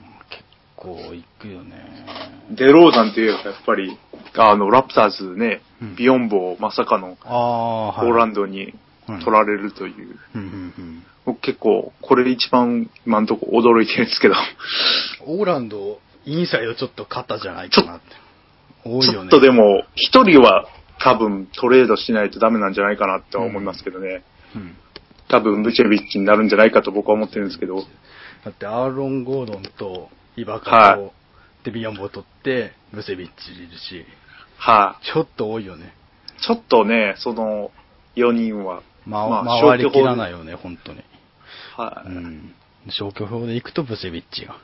[0.01, 0.43] まあ結
[0.75, 2.05] 構いくよね。
[2.51, 3.97] デローザンといえばやっぱり、
[4.35, 7.17] あの、ラプターズね、うんビヨンボをまさかの。
[7.21, 8.73] ポーランドに
[9.05, 10.15] 取られるという。
[11.25, 14.35] 僕結構、これ一番今んとこ驚いてるんですけど、
[15.27, 15.39] うん。
[15.39, 18.05] オーランド、インサイドちょっと勝ったじゃないかなって。
[18.85, 19.29] 多いよね。
[19.29, 20.67] ちょっとでも、一人は
[21.03, 24.23] 多分トレードしないとダメなんじゃないかなって思いますけどね。
[24.55, 24.77] うん。
[25.27, 27.83] 多分、ブチェビッチになるんじゃないかと僕は思ってるんですけど、
[28.45, 31.13] だって、アーロン・ゴードンと、イバカはと、
[31.65, 34.05] デビアンボを取って、ブセビッチいるし、
[34.57, 35.93] はい、ちょっと多いよね。
[36.41, 37.71] ちょっとね、その
[38.15, 41.03] 4人は、ま、まあ回りきら消去法ないよね、本当に。
[41.75, 42.53] はい、うん。
[42.89, 44.55] 消去法で行くとブセビッチが。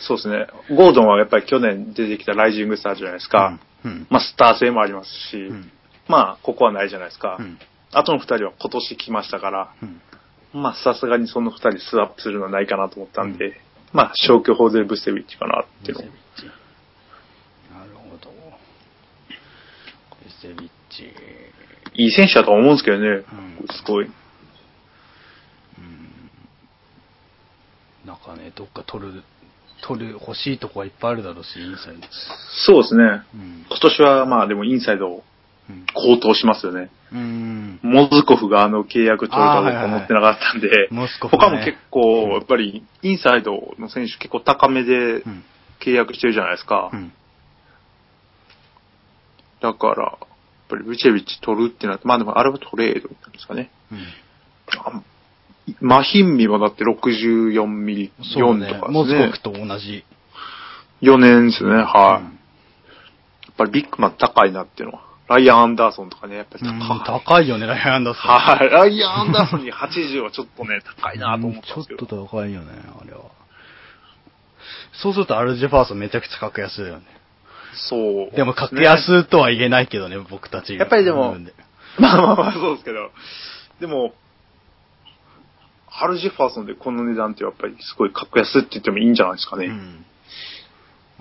[0.00, 0.46] そうですね。
[0.76, 3.58] ゴードンはやっぱり去年出てきたライジングスターじゃないですか。
[3.84, 4.06] うん。
[4.10, 5.72] まあ、スター性もありますし、うん。
[6.08, 7.36] まあ、ここはないじゃないですか。
[7.38, 7.58] うん。
[7.92, 10.00] あとの2人は今年来ましたから、うん。
[10.52, 13.60] まあ、さすがにその2人スワップするのはないかなと思ったんで、
[13.92, 16.46] まあ、消去法でブセビッチかなっていうのブセビッチ。
[17.72, 18.30] なるほど。
[20.24, 21.12] ブセビッチ。
[21.94, 23.24] いい選手だとは思うんですけどね、ん
[23.70, 24.10] すごい。
[28.04, 29.22] なんかね、どっか取る、
[29.82, 32.06] 取る、欲しいとこはいっぱいあるだろうし、インサイド。
[32.66, 33.22] そうですね。
[33.34, 33.66] うん。
[33.68, 35.22] 今年はまあでもインサイドうん。
[35.94, 36.90] 高騰しますよね。
[37.12, 37.80] うん。
[37.82, 45.44] モズコフがあの契約取るとは僕あーはいはいはい思ってなかったんで、モスコフね他も結構、やっぱりインサイドの選手結構高めでうん。
[45.80, 46.90] 契約してるじゃないですか。
[46.92, 47.12] うん。
[49.60, 50.28] だから、やっ
[50.68, 53.70] ぱりブチェビッチ取るってなって、まあでもあれはトレードなんですかね。
[53.92, 53.98] うん。
[54.78, 55.02] あ
[55.80, 58.80] マヒンミもだって64ミリ、4そうねとか。
[58.80, 59.42] ですねモズコフ。
[59.42, 60.04] と同じ。
[61.02, 62.26] 4年ですね、はい。
[62.26, 62.38] うん
[63.54, 67.20] やっぱりビッグマン高いなっていうのはライアン・アンダーソンとかね、やっぱりうん高い。
[67.24, 68.30] 高いよね、ライアン・アンダーソン。
[68.30, 68.68] はい。
[68.68, 72.04] ライアン・アンダーソンに80はちょっとね、高いなと思ったんですけど。
[72.04, 72.68] うんちょっと高いよね、
[73.00, 73.22] あれは。
[74.92, 77.06] そうするとアルジェファーソンめちゃくちゃ格安だよね。
[77.74, 80.84] そう、でも格安とは言えないけどね、僕たちが。
[80.84, 81.52] やっぱりでもうん
[81.98, 83.10] まあまあまあ、そうですけど。
[83.80, 84.14] でも、
[85.86, 89.66] ハル・ジェファーソンでこの値段ってやっぱりすごい格安って言ってもいいんじゃないですかね。
[89.66, 90.04] うん。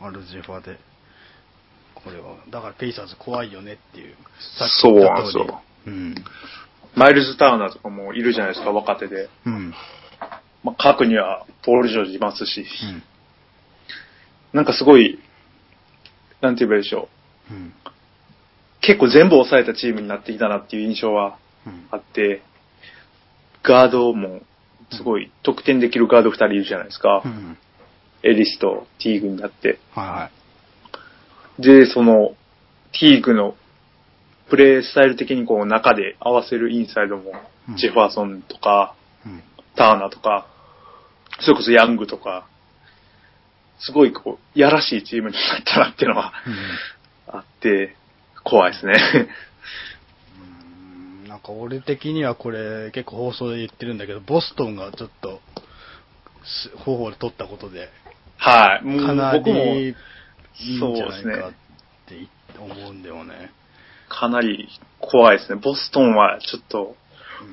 [0.01, 0.79] アルジェファで。
[2.03, 4.15] これは、だからペイサーズ怖いよねっていう。
[4.57, 5.61] さっき言った通りそうなんですよ。
[5.87, 6.15] うん。
[6.95, 9.29] マイルズ・ターナーとかもいるじゃないですか、若手で。
[9.45, 9.73] うん。
[10.63, 13.03] まあ、各にはポール・ジョージいますし、うん。
[14.53, 15.19] なんかすごい、
[16.41, 17.09] なんて言えばいいでしょ
[17.51, 17.53] う。
[17.53, 17.73] うん。
[18.81, 21.87] 結構全部抑えたチームになってきたなっていう印象はうん。
[21.91, 22.41] あって、
[23.63, 24.41] ガードも
[24.91, 27.21] すごい得点できるガード2人いるじゃないですか。
[27.23, 27.57] うん。
[28.23, 29.79] エリスとティーグになって。
[29.93, 30.31] はいは
[31.59, 32.35] で、その、
[32.99, 33.55] ティーグの
[34.49, 37.31] プレースタイル的にこう中で合わせるインサイドも、
[37.67, 38.93] うんジェファーソンとか、
[39.25, 39.29] い。
[39.29, 39.43] うん。
[39.75, 40.47] ターナーとか、
[41.39, 42.45] それこそヤングとか、
[43.79, 46.33] すごいこう、やらしいチームになったなっていうのは
[47.27, 47.95] あって、
[48.43, 48.93] 怖いですね。
[51.23, 51.27] うん。
[51.29, 55.41] なんか俺的にはこれ結構放送で言ってるんだけど、ボストンがちょっと、
[56.43, 57.89] す方法で取ったことで、
[58.37, 58.85] はい。
[58.85, 59.95] もうかな僕もり
[60.59, 61.51] いいんじゃないそうですねかっ
[62.07, 62.27] て
[62.59, 63.51] 思うんだよね。
[64.09, 65.59] かなり怖いですね。
[65.61, 66.95] ボストンはちょっと、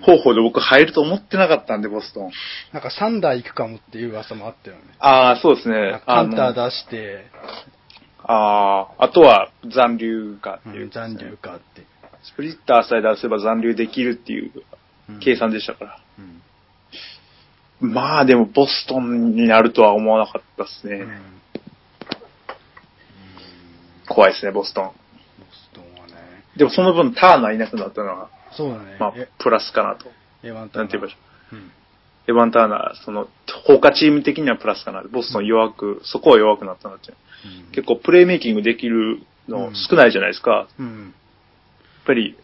[0.03, 2.31] 方法で僕入ると思ってなかったんで、ボストン。
[2.73, 4.83] なんかサンダー行くかもっていう噂もあったよね。
[4.99, 6.03] ああ、そうですね。
[6.07, 7.27] カウンター出して、
[8.23, 11.83] ああ、あとは残留かっていう、うん残留かって。
[12.23, 14.53] スプリッターさえ出せば残留できるっていう
[15.09, 15.99] うん計算でしたから。
[16.19, 16.41] うん
[17.83, 21.07] まあでもボストンになるとは思わなかったですね。
[24.11, 24.85] うん怖いですね、ボストン。
[24.87, 24.93] ボ
[25.53, 26.13] ストンはね。
[26.57, 28.97] でもその分ターナーいなくなったのは、そうだね。
[28.99, 30.11] まあえ、プラスかなと。
[30.43, 31.17] エヴァンタなんて言えばいい
[31.53, 31.73] うん。
[32.27, 33.29] エヴァン・ターナー、その、
[33.67, 35.03] 他チーム的にはプラスかな。
[35.03, 37.13] ボストン弱く、そこは弱くなったなって。
[37.13, 40.51] うん結構プレイメイキングできるの少ないじゃないですか。
[40.51, 41.15] やっうん。
[42.05, 42.37] ぱり、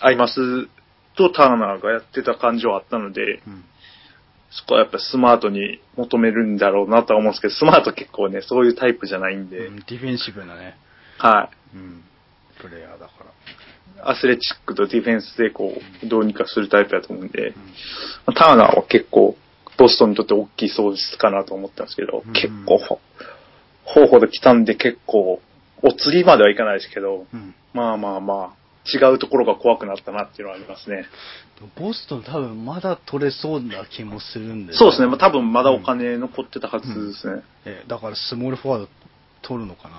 [0.00, 0.68] アイマス
[1.16, 3.64] とターナーがやってた感じはあったので、うん。
[4.50, 10.76] そこはやっぱスマートに求めるんだろうなとは思うんですけど、スマート結構ね、そういうタイプじゃないんで、うんディフェンシブなね、
[11.18, 11.76] はい。
[11.76, 12.04] うん、
[12.60, 14.10] プレイヤーだから。
[14.10, 17.54] アスレチックとディフェンスでこう、どうにかするタイプだと思うんで、
[18.34, 19.36] ターナーは結構、
[19.76, 23.00] ボストンにとって大きい喪失かなと思ったんですけど、うん結構、
[23.84, 25.40] 方法で来たんで結構、
[25.82, 27.54] お釣りまではいかないですけど、うん。
[27.72, 28.58] まあまあまあ、
[28.90, 31.04] 違うところが怖くなったなっていうのはありますね。
[31.76, 35.08] ボストン多分まだ取れそうな気もするんで、そうですね。
[35.08, 37.42] まあ多分まだお金残ってたはずですね。
[37.66, 38.88] えだからスモールフォワード
[39.42, 39.96] 取るのかな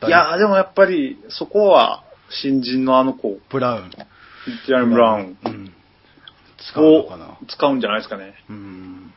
[0.00, 0.10] たり。
[0.10, 3.90] いやーでもやっぱり、そこは、新人のあの子、ブラウン。
[4.66, 5.72] ジャイアン・ブラウンうん。
[6.58, 8.34] 使うのをかな使うんじゃないですかね。
[8.48, 9.12] うん。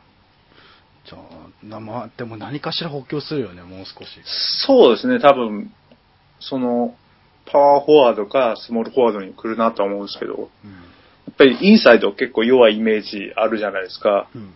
[1.05, 4.07] じゃあ、なまあ、でも何かしら補強するよね、もう少し。
[4.65, 5.71] そうですね、多分、
[6.39, 6.95] その、
[7.45, 10.47] パワーフォワードかスモールフォワードに来るなとは思うんですけど、やうん。
[11.31, 14.27] っぱりインサイド結構弱いイメージあるじゃないですか。
[14.33, 14.53] うん。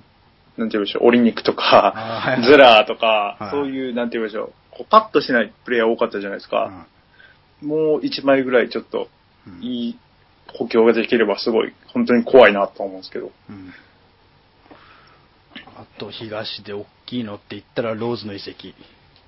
[0.58, 1.94] なんて言うんでしょう、オリニックとか
[2.46, 6.88] ズラーとかはい、そういう、なんて言うんでしょう、こうパッとしないプレイヤー多かったじゃないですか。
[7.62, 9.10] もう一枚ぐらいちょっと
[9.48, 10.00] うんいい
[10.54, 13.32] 補強ができればすごい、本当に怖いなと思うんですけど。
[13.50, 13.74] うん。
[15.76, 18.74] あと、東で大きいのって言ったら、ローズの遺跡。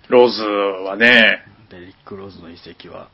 [0.08, 3.10] ローズはね、デリック・ローズの遺跡は、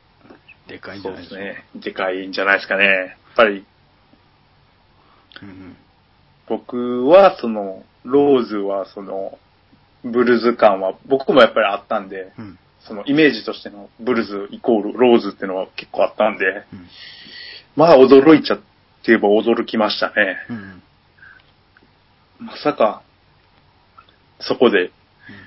[0.68, 1.40] でかいんじそゃないですか？
[1.40, 2.84] うですね、でかいんじゃないですかね。
[2.84, 3.66] やっぱり
[5.42, 5.76] うん
[6.48, 9.36] 僕はその、ローズはその、
[10.10, 12.44] ブルズ感は僕もやっぱりあったんで、うん。
[12.44, 12.58] うん。
[12.86, 16.88] そのイメージとしてのブルズイコールローズっていうのは結構あったんで、うん。
[17.74, 18.64] まあ驚いちゃって
[19.06, 20.14] 言えば驚きましたね。
[20.48, 20.82] うん。
[22.46, 23.02] まさか、
[24.40, 24.92] そこで、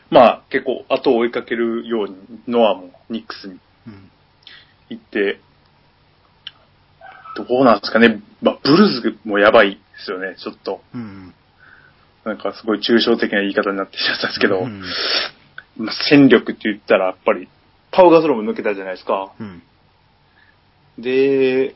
[0.10, 2.17] まあ結構後を追いかけるように、
[2.48, 4.12] ノアもニックスにうん。
[4.89, 5.39] 行って、
[7.36, 8.22] どうなんですかね。
[8.41, 10.82] まあ、ブルズもやばいですよね、ちょっと。
[10.93, 11.34] うん。
[12.26, 14.82] なんかすごい抽象的な言い方になってきちゃったんですけど、うん。
[15.78, 17.48] まあ、戦力って言ったらやっぱり、
[17.92, 19.32] パウガスローも抜けたじゃないですか？
[19.40, 19.64] うん。
[20.98, 21.76] で、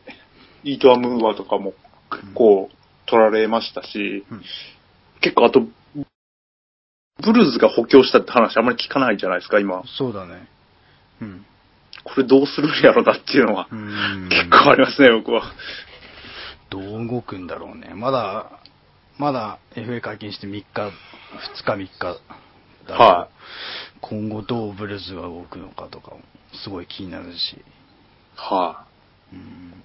[0.64, 1.74] イートアムーアとかも
[2.12, 2.70] 結構
[3.06, 4.42] 取られましたし、うん
[5.22, 9.82] 結構あと、ブルーズが補強したって話あんまり聞かないじゃないですか、今。
[9.88, 10.50] そうだね。
[11.22, 11.46] うん。
[12.04, 14.28] これどうするんやろなっていうのは、うん。
[14.30, 15.44] 結構ありますね、僕は。
[16.70, 17.94] どう動くんだろうね。
[17.96, 18.60] まだ、
[19.24, 20.92] まだ FA 解禁して3日、2
[21.64, 22.18] 日3日だ
[22.88, 23.30] けどは
[24.02, 26.20] 今後どうブルーズが動くのかとかも
[26.62, 27.64] すごい気になるし。
[28.36, 28.86] は
[29.32, 29.82] うん。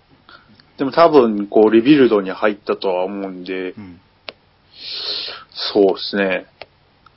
[0.77, 4.01] でも多分、こう、リビルドに入ったとは思うんでう、ん。
[5.73, 6.47] そうですね。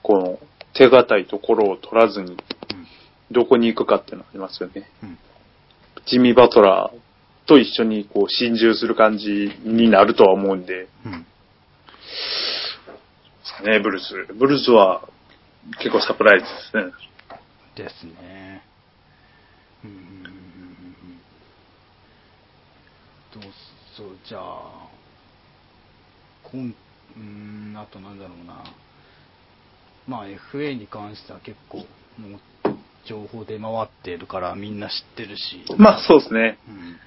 [0.03, 0.39] この、
[0.75, 2.37] 手堅いところを取らずに、
[3.31, 4.87] どこに行くかっていうのがありますよね。
[5.01, 5.17] うん
[6.07, 11.25] ジミー・バトラーと一緒にこう、心中する感じになるとは思うんで、うん。
[12.11, 14.33] ですかね、ブルース。
[14.33, 15.07] ブルースは
[15.79, 16.93] 結構サプライズですね。
[17.75, 18.63] ですね。
[19.83, 20.23] うん。
[23.33, 23.43] どう
[23.95, 24.87] そう、じゃあ、
[26.43, 28.63] こん、うーん、あとなんだろうな。
[30.07, 31.83] まあ FA に関しては結構、も
[32.37, 32.39] う、
[33.05, 35.63] 情報出回ってるからみんな知ってるし。
[35.77, 36.57] まあそうですね。
[36.67, 36.99] うん。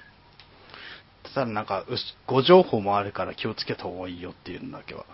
[1.33, 1.85] ただなんか、
[2.27, 5.05] 誤情報もあるから気をつけた方がいいよっていうのだけは。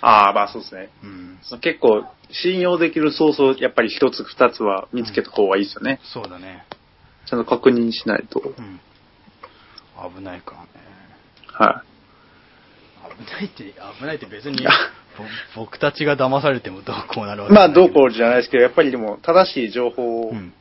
[0.00, 0.90] ああ、まあそうですね。
[1.02, 1.38] うん。
[1.60, 6.00] 結構、信用できるソースをやっぱり一つ二つは見つけた方がいいですよね。
[6.04, 6.64] そうだね。
[7.26, 8.40] ちゃんと確認しないと。
[8.40, 8.80] うん。
[10.16, 10.68] 危ないからね。
[11.46, 11.82] は
[13.18, 14.64] 危ないって、危ないって別に、
[15.56, 17.52] ぼ僕たちが騙されてもどうこうなるわい。
[17.52, 20.52] まあ、どううこうじゃないですけど、やっぱりでも、正しい情報っうん。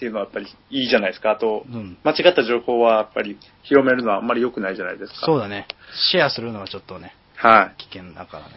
[0.00, 1.32] ていうのはやっぱりいいじゃないですか。
[1.32, 1.98] あと、うん。
[2.02, 5.26] 間違った情報はやっぱり広めるのはあんまり良くないじゃないですか。
[5.26, 5.68] そうだね。
[6.10, 8.54] シェアするのはちょっとね、は危険だからね。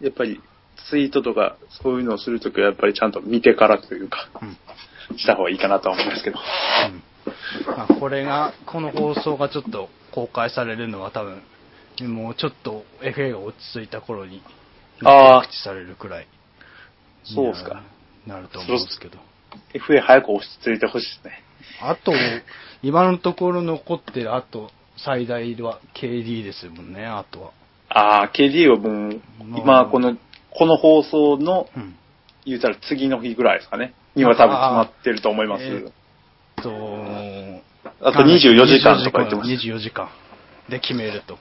[0.00, 0.04] い。
[0.04, 0.40] やっぱり、
[0.88, 5.18] ツイートとか、そういうのをするときはやっぱりちゃんと見てからというか、うん。
[5.18, 6.38] した方がいいかなとは思いますけど。
[6.88, 7.76] うん。
[7.76, 11.42] まあ、これが、この放送がちょっと公開されるのは多分、
[12.10, 14.42] もうちょっと FA が落ち着いた頃に、
[15.00, 16.28] 告知されるくらい。
[17.24, 17.82] そうっすか。
[18.26, 19.18] なると思うんですけど。
[19.74, 21.42] FA 早く落ち着いてほしいですね。
[21.82, 22.12] あと、
[22.82, 27.50] 今のところ残ってる、あと、最大は KD ですもんね、あとは。
[27.88, 30.16] ああ、KD はもう、まあ今、この、
[30.50, 31.96] この放送の、うん。
[32.46, 33.92] 言うたら次の日ぐらいですかね。
[34.14, 35.64] には多分決まってると思います。
[35.64, 37.62] あーえ
[38.00, 39.50] と、あと24時間とか言ってます。
[39.50, 40.08] 24時間
[40.68, 41.38] で決めると。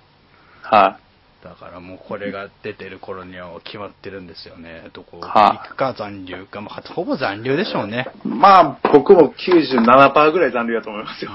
[0.64, 1.00] は
[1.46, 4.90] だからもうこれが出てる頃には決まってるんですよね。
[4.94, 8.08] どこは行くか残留か、まあ、ほぼ残留でしょうね。
[8.26, 8.28] い。
[8.28, 11.32] まあ、僕も97%ぐらい残留だと思いますよ。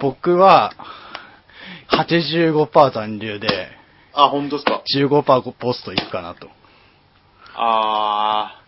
[0.00, 0.72] 僕は、
[1.90, 3.68] 85%残留で、
[4.14, 6.48] あ、本当ですか？15%ポスト行くかなと。
[7.54, 8.62] あ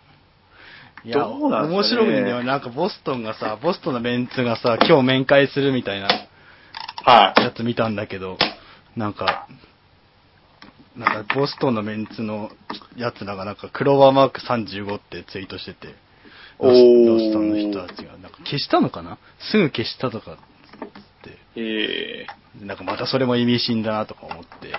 [1.04, 2.44] いや、どうなん面ですかね白いんだよ。
[2.44, 6.08] なんかボストンがさ、ボストンのメンツがさ、今日面会するみたいな
[7.06, 7.10] あ。
[7.10, 7.42] はい。
[7.42, 8.36] やつ見たんだけど、
[8.94, 9.46] なんか、
[10.96, 12.50] なんかボストンのメンツの
[12.96, 15.94] やつらがなんかクローバーマーク35ってツイートしてて、
[16.60, 19.18] ロスタンの人たちが、なんか消したのかな？
[19.50, 20.36] すぐ消したとかっ
[21.22, 24.74] て、ええなんかまたそれも意味深だなとか思って、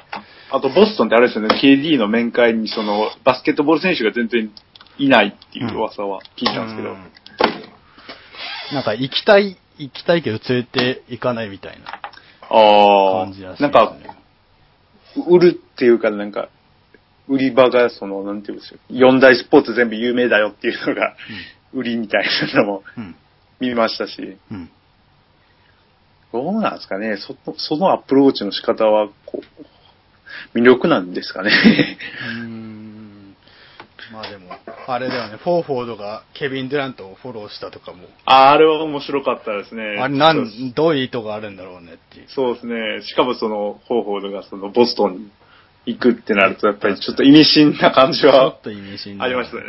[0.52, 4.52] あと、ボストンってあれですよね、KD の面会に、その、バスケットボール選手が全然
[4.98, 6.90] いないっていう噂は聞いたんですけど。
[6.90, 7.12] うん。
[8.74, 12.02] なんか行きたい、行きたいけど連れて行かないみたいな。
[12.50, 13.70] 感じらしいですね。
[13.70, 13.96] なんか、
[15.28, 16.50] 売るっていうか、なんか、
[17.28, 18.80] 売り場が、その、なんていうんですよ。
[18.90, 21.16] 四大スポーツ全部有名だよっていうのが、
[21.74, 23.16] 売りみたいなのもうん。
[23.60, 24.70] 見ましたし、うん。
[26.34, 27.18] どうなんですかね。
[27.18, 29.42] その、そのアプローチの仕方は、こ
[30.54, 31.52] う、魅力なんですかね。
[31.52, 33.36] うーん。
[34.12, 34.51] まあでも、
[34.88, 39.84] あれだよね、フォーフォードがケビン・デュラントをフォローしたとかも、ああれは面白かったですね。
[40.00, 42.26] あれなん、どういう意図があるんだろうねっていう。
[42.30, 43.02] そうですね。
[43.04, 45.32] しかもその、方法がその、ボストンに
[45.86, 49.64] 行くってなると、やっぱりちょっと意味深な感じちょはっと意味深だありましたね。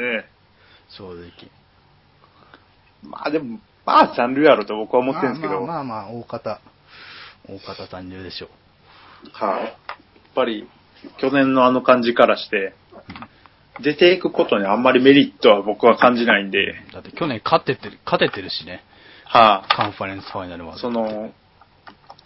[0.90, 1.30] 正直。
[3.02, 6.60] まあでも、まあ残留やろと僕は思ってるんですけど、まあまあまあまあ、大方、
[7.48, 8.50] 大方残留でしょう。
[9.32, 9.64] はい。
[9.64, 9.74] やっ
[10.34, 10.68] ぱり、
[11.18, 12.74] 去年のあの感じからして、
[13.82, 18.82] 出ていくことにあんまりメリットは僕は感じないんで、だって去年勝ててる、勝ててるしね、
[19.24, 20.78] はカンファレンスファイナルま。
[20.78, 21.32] その、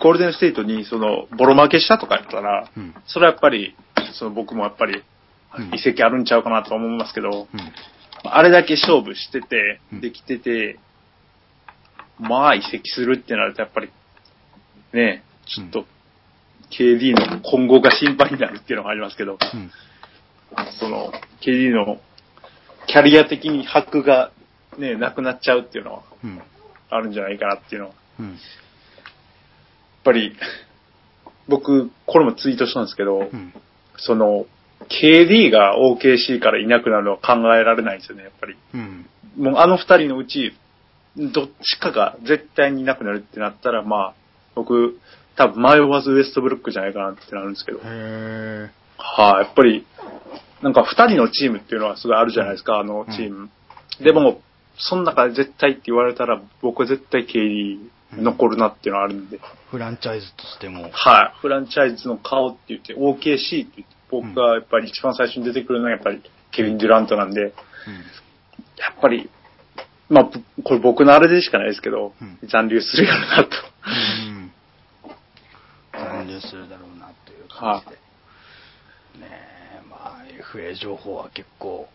[0.00, 2.94] ゴールデンステートにその、ボロ負けしたとかやったら、うん。
[3.06, 3.76] それはやっぱり、
[4.14, 5.06] その僕もやっぱり、うん
[5.74, 7.72] 遺跡あるんちゃうかなと思いますけど、うん。
[8.24, 10.78] あれだけ勝負しててうん、できてて、
[12.18, 13.90] まあ移籍するってなるとやっぱり、
[14.92, 15.86] ね、ちょっと、
[16.70, 19.70] KD の今後が心配になるっていうのがありますけど、うん。
[20.78, 21.98] その、KD の
[22.86, 24.30] キャリア的に箔が
[24.78, 26.42] ね、なくなっちゃうっていうのはうん。
[26.88, 27.94] あるんじゃないかなっていうのは。
[28.20, 28.38] やっうん。
[30.04, 30.36] ぱり、
[31.48, 33.52] 僕、これもツイートしたんですけど、うん。
[33.96, 34.46] その、
[34.88, 38.56] KD が OKC からいなくなるのは考えられないんですよね、やっぱり。
[38.74, 39.06] うん。
[39.38, 40.54] もうあの二人のうち、
[41.16, 44.14] どっちかが絶対にいなくなるってなったら、まあ、
[44.54, 44.98] 僕、
[45.36, 47.78] 多分迷わずウエストブルックじゃないかなってなるんですけど。
[47.78, 48.68] へー。
[48.98, 49.86] はい、やっぱり、
[50.62, 53.50] なんか二人のチームっていうのはすごいあるじゃないですか、あのチーム。
[54.00, 54.40] でも、
[54.78, 57.78] その中で絶対って言われたら、僕は絶対 KD
[58.12, 59.40] 残るなっていうのはあるんで。
[59.70, 60.90] フランチャイズとしても。
[60.92, 61.40] はい。
[61.40, 66.22] フランチャイズの顔って言って、OKC って言って、僕がやっぱり一番最初に出てくるのはやっぱり
[66.52, 67.52] ケビン・デュラントなんで、やっ
[69.00, 69.28] ぱり、
[70.08, 73.50] まあ、ぶこれ僕のあれでしかないですけど、うん残留するやろなと。
[73.84, 74.52] うん。
[75.92, 78.05] 残留するだろうなという感じで。
[79.16, 79.28] ね
[79.84, 81.88] え、まあ、FA 情報は結構、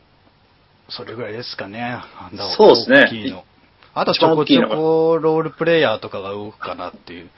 [0.90, 1.98] それぐらいですかね。
[2.58, 3.44] そうですね大きいの。
[3.94, 7.30] あとちょこちょこロールプレイヤーとかが動くかなっていう。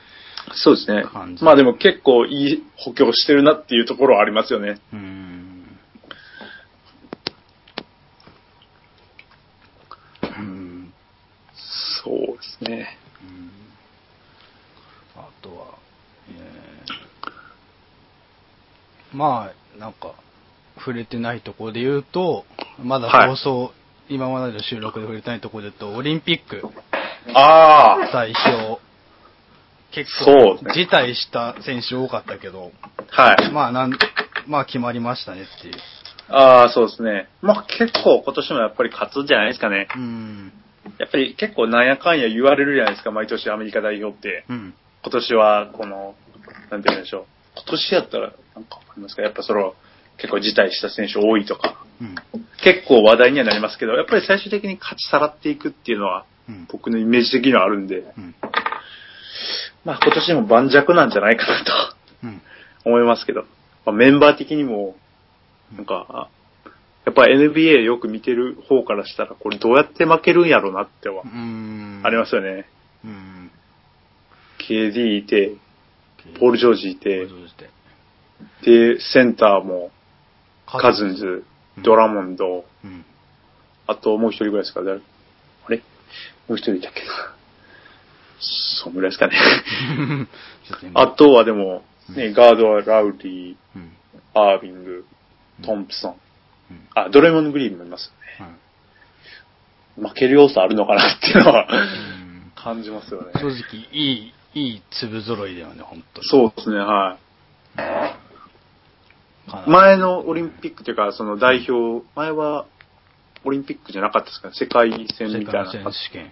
[0.56, 1.06] そうですね
[1.42, 4.80] まあでも結構いい補強してるなっていうところはありますよね。
[4.92, 5.80] うん。
[10.22, 10.94] うん。
[12.04, 12.98] そうですね。
[13.22, 13.52] うん
[15.16, 15.78] あとは、
[16.30, 20.14] えーまあ、なんか、
[20.78, 22.46] 触れてないところで言うと、
[22.82, 23.74] まだはい放送、
[24.10, 26.68] 今までの収録で触れてないところで言うと、オリンピック
[27.34, 28.34] ああ、代
[28.68, 28.82] 表、
[29.92, 32.72] 結構辞退した選手多かったけど、
[33.10, 33.52] はい。
[33.52, 33.94] まあなん、
[34.48, 35.76] まあ決まりましたねっていう。
[36.30, 37.30] ああ、そうですね。
[37.42, 39.88] まあ結構今年もやっぱり勝つんじゃないですかね。
[39.96, 40.52] うん。
[41.00, 44.46] やっぱり結構なんやかんや言われるじゃないですか、毎年アメリカ代表って。
[44.50, 44.74] うん。
[45.04, 46.16] 今年はこの、
[46.72, 47.26] なんて言うんでしょう。
[47.56, 49.22] 今年やったら、なんかわかりますか？
[49.22, 49.74] やっぱその、
[50.18, 52.16] 結構辞退した選手多いとか、うん。
[52.64, 56.68] 結構話題にはなりますけど、やっぱり最終的に勝ち去らっていくっていうのは、うん。
[56.72, 58.36] 僕のイメージ的にはあるんで、うん。
[59.86, 61.72] まあ今年も盤石なんじゃないかなと
[62.24, 62.42] うん。
[62.86, 63.46] 思いますけど、
[63.86, 64.96] まあ、メンバー的にも、
[65.76, 66.30] なんか、
[67.06, 72.02] やっぱ NBA よく見てる方からしたら、これどうやって負けるんやろうなってはうん。
[72.04, 72.66] ありますよね。
[73.04, 73.52] うん。
[74.60, 75.56] KD いて、
[76.40, 77.28] ポール・ジョージいて、
[78.64, 79.92] でで、センターも
[80.66, 81.46] カズンズ、
[81.84, 83.06] ドラモンド、うん。
[83.88, 85.02] あともう一人ぐらいですか誰あ
[85.70, 85.78] れ？
[86.48, 87.08] もう一人いたっけな。
[88.40, 90.28] そんぐらいですかね。
[90.94, 91.84] あとはでも、
[92.16, 93.92] ね、ガードはラウリうん。
[94.34, 95.06] ー、アービング、
[95.64, 96.16] トンプソン。
[96.72, 96.88] うん。
[96.96, 98.08] あ、ドレモンド・グリーンもいます
[98.40, 98.52] よね。
[98.52, 98.60] はい
[99.96, 103.32] 負ける要素あるのかなっていうのはうん感じますよね。
[103.36, 106.28] 正直、いい、いい粒揃いだよね、本当に。
[106.28, 107.20] そうですね、は。
[109.58, 112.66] かない前のオリンピックというか、その代表、前は
[113.46, 115.72] オリンピックじゃなかったですかね、世界戦世みたい界な。
[115.72, 116.32] 選手権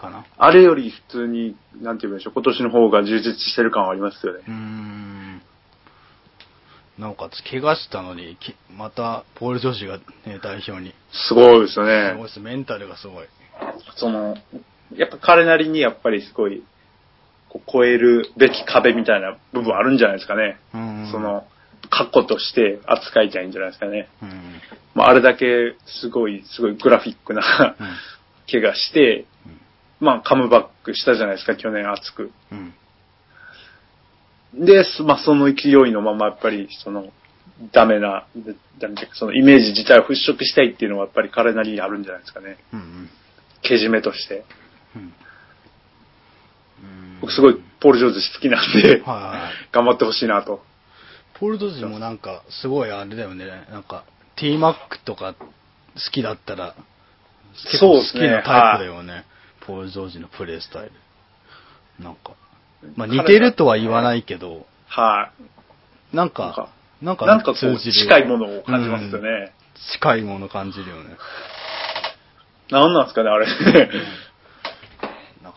[0.00, 0.24] かな。
[0.38, 4.40] あれより普通に、なんて言うんでしょう、今年の方が充実してる感はありますよね。
[4.48, 5.42] うーん。
[6.98, 10.94] なおかつ、怪我したのに、きまた、ポール・ジョージが、ね、代表に。
[11.12, 12.22] すごいですよすごいね。
[12.22, 12.40] です。
[12.40, 13.26] メンタルがすごい。
[13.96, 14.36] その、
[14.94, 16.62] やっぱ彼なりにやっぱりすごい、
[17.48, 20.58] こう超えるべき壁みたいな部分あるんじゃないですかね。
[20.74, 21.12] うーん。
[21.12, 21.46] そ、の、
[21.88, 24.08] 過去として扱いたいんじゃないですかね。
[24.22, 24.30] うん。
[24.94, 27.88] まあ、あれだけすごい、すごいグラフィックなうん。
[28.50, 29.26] 怪我して、
[30.00, 32.32] まあ、カムバックしたじゃないですか、去年熱く。
[32.50, 32.74] うん。
[34.64, 37.12] で、すまあ、その勢いのまま、やっぱり、その、
[37.72, 38.26] ダメな、
[38.78, 42.56] ダメそのイメージ自体を払拭したいっていうのは、やっぱり彼なりにあるんじゃないですかね。
[42.72, 43.10] うん。
[43.62, 44.44] けじめとして。
[44.96, 45.02] うん。
[45.02, 45.12] うん
[47.20, 49.02] 僕すごい、ポール・ジョーズ好きなんで。
[49.72, 50.64] 頑張ってほしいなと。
[51.40, 53.46] ポール・ジョージもなんか、すごいあれだよね。
[53.70, 54.04] なんか、
[54.36, 55.46] T マックとか好
[56.12, 56.74] きだったら、
[57.64, 59.24] 結構好きなタイプだよね。
[59.66, 60.92] ポール・ジョージのプレイスタイル。
[62.04, 62.32] なんか、
[62.94, 65.30] まあ似てるとは言わないけど、は
[66.12, 66.68] い、なんかか、
[67.00, 69.52] なんか、なんか通じる近いものを感じますようんね。
[69.92, 71.16] 近いもの感じるよね。
[72.70, 73.46] なんなんですかね、あれ。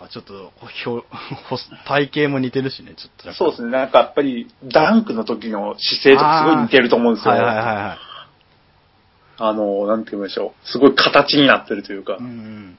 [0.03, 0.51] かちょっと、
[1.85, 3.33] 体型も似てるしね、ちょっと。
[3.33, 7.33] そうですね、なんかやっぱり、ダンクの時の姿勢とかすごい似てると思うんですよ。
[7.33, 7.97] はいはいはいはい。
[9.37, 10.67] あの、なんて言うんでしょう。
[10.67, 12.77] すごい形になってるというか、うん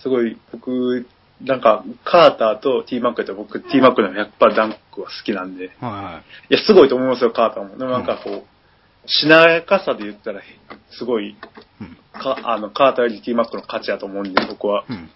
[0.00, 1.06] すごい、僕、
[1.42, 5.88] なんか、カーターと T マックやったら僕、T マックの100%ダンクは好きなんで、うん。
[5.88, 7.76] はいはいや、すごいと思いますよ、カーターも。
[7.76, 10.42] でもなんかこう、しなやかさで言ったら、
[10.90, 11.36] すごい、い。
[11.80, 11.96] うん。
[12.12, 14.84] かあの、カーターより T マックの価値だと思うんで、僕は。
[14.88, 15.10] うん。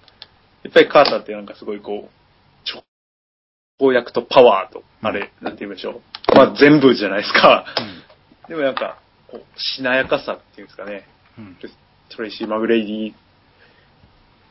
[0.62, 2.10] やっぱりカーターってなんかすごいこう、
[3.78, 6.02] 公約とパワーと、あれ、なんて言うんでしょ
[6.32, 6.36] う。
[6.36, 7.64] まあ全部じゃないですか。
[8.46, 8.98] でもなんか、
[9.28, 11.06] こう、しなやかさっていうんですかね。
[11.38, 11.56] うん。
[12.14, 13.14] トレイシー・マグレイディ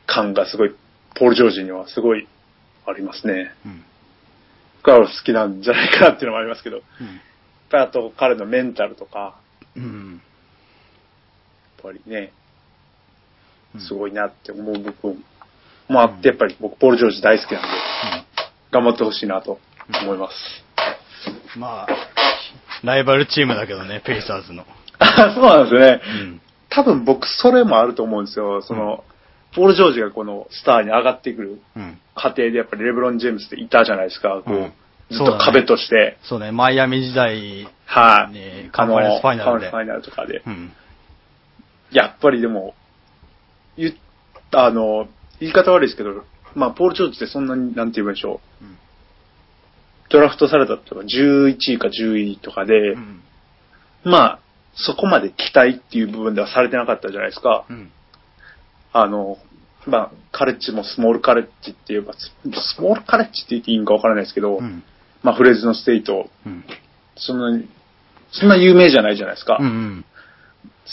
[0.06, 0.74] 感がすごい、
[1.14, 2.26] ポール・ジョージにはすごい
[2.86, 3.52] ありますね。
[3.64, 3.84] うん。
[4.82, 7.20] だから好きなんじゃないかなっていうのもありますけど、やっうん。
[7.70, 9.38] ぱりあと彼のメンタルとか、
[9.76, 10.20] うん。
[11.84, 12.32] やっぱりね、
[13.76, 15.24] うんすごいなって思う部分
[15.90, 17.68] もあって、やっぱり僕、ポール・ジョージ大好きなんで、
[18.70, 19.58] 頑張ってほしいなと
[20.02, 20.34] 思います。
[21.54, 21.86] うんまあ、
[22.82, 24.64] ライバルチームだけどね、ペイサーズの。
[24.98, 26.00] あそうなんですよね。
[26.22, 26.40] うん。
[26.68, 28.62] 多分僕、それもあると思うんですよ。
[28.62, 29.04] その、
[29.54, 31.98] ポール・ジョージがこのスターに上がってくるうん。
[32.14, 34.42] 過程でやっぱりレブロン・ジェームスっていたじゃないですか。
[34.44, 34.72] こう、うん
[35.10, 36.18] ずっと壁として。
[36.22, 40.42] そうね、マイアミ時代、はい、ねカンファレンスファイナルでカンファレンスファイナルとかで。
[40.46, 40.72] うん。
[41.90, 42.74] やっぱりでも、
[43.76, 43.94] 言っ
[44.52, 45.08] あの、
[45.40, 46.24] 言い方悪いですけど、
[46.54, 48.64] まあ、ポール・ジョージってそんなに、なんて言うんでしょう。
[48.64, 48.78] うん
[50.10, 53.22] ドラフトされたとか11位か10位とかで、うん。
[54.04, 54.40] まあ、
[54.74, 57.64] そこまで期待っていう部分ではされてなかったじゃないですか。
[57.70, 57.90] うん。
[58.92, 59.38] あの、
[59.86, 62.32] まあ、カレッジもスモールカレッジっていうか、ス
[62.76, 64.82] スモールカレッジって言っていいんかわからないですけど、うん。
[65.22, 66.64] まあ、フレーズのステイト、うん。
[67.16, 67.68] そんなに、
[68.32, 69.58] そんな有名じゃないじゃないですか。
[69.60, 69.66] うん。
[69.66, 70.04] うん。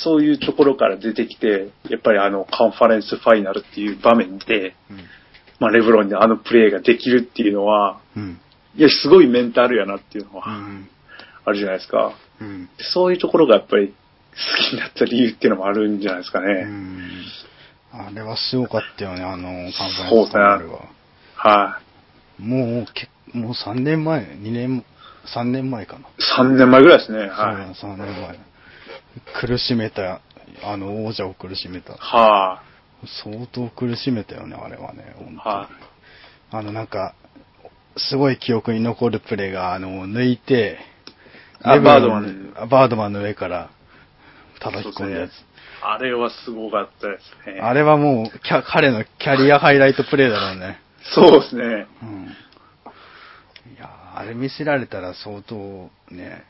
[0.03, 4.75] そういうところから出てきて、やっぱりあの、カンファレンスファイナルっていう場面で、
[5.59, 8.39] まあ、レブロンにあのプレーができるっていうのは、うん。
[8.75, 10.87] いや、すごいメンタルやなっていうのうはん。
[11.45, 12.13] あるじゃないですか。
[12.39, 12.69] うん。
[12.93, 13.93] そういうところがやっぱり好
[14.69, 16.63] きになった理由っていうのもあるんじゃないですかうね。
[16.63, 17.23] ん。
[17.91, 20.81] あれはすごかったよね、あの、カンファレンスファイナルは。
[21.35, 21.81] は
[22.37, 24.85] もう、けもう3年前、2年、
[25.33, 26.01] 3年前かな。
[26.01, 26.03] い。
[26.37, 27.19] 3年前ぐらいですね。
[27.19, 27.29] はい。
[27.29, 28.39] 3年前。
[29.41, 30.21] 苦しめた、
[30.63, 31.93] あの、王者を苦しめた。
[31.93, 32.61] は
[33.23, 35.37] 相当苦しめたよね、あれはね、本当に。
[35.37, 35.87] はい
[36.49, 37.13] あの、なんか、
[37.97, 40.79] すごい記憶に残るプレーが、あの、抜いて、
[41.61, 43.69] バードマンあバードマンの上から
[44.59, 45.31] 叩き込んだやつ。
[45.31, 45.33] い。
[45.81, 47.59] あれはすごかったですね。
[47.59, 48.39] あれはもう
[48.71, 50.79] 彼のキャリアハイライトプレーだろうね。
[51.13, 51.87] そうですね。
[52.01, 52.35] うん。
[53.75, 55.55] いやーあれ見せられたら相当
[56.09, 56.43] ね、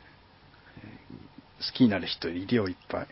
[1.60, 3.08] 好きになる人いるよ、いっぱい。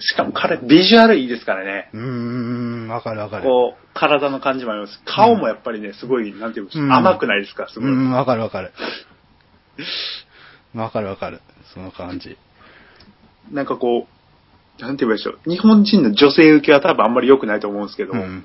[0.00, 1.90] しかも彼、ビジュアルいいですからね。
[1.92, 3.44] うーん、わかるわかる。
[3.44, 5.00] こう、体の感じもあります。
[5.04, 7.88] 顔もやっぱりね、すごい、なんていうんですか、うん甘くないですか、すごい。
[7.88, 8.72] うん、わかるわかる。
[10.74, 11.40] わかるわかる。
[11.72, 12.36] その感じ。
[13.52, 14.08] なんかこ
[14.78, 15.50] う、なんて言えばいいでしょう。
[15.50, 18.44] 日本人の女性受けは多分あんまり良くないと思うんですけど、うん。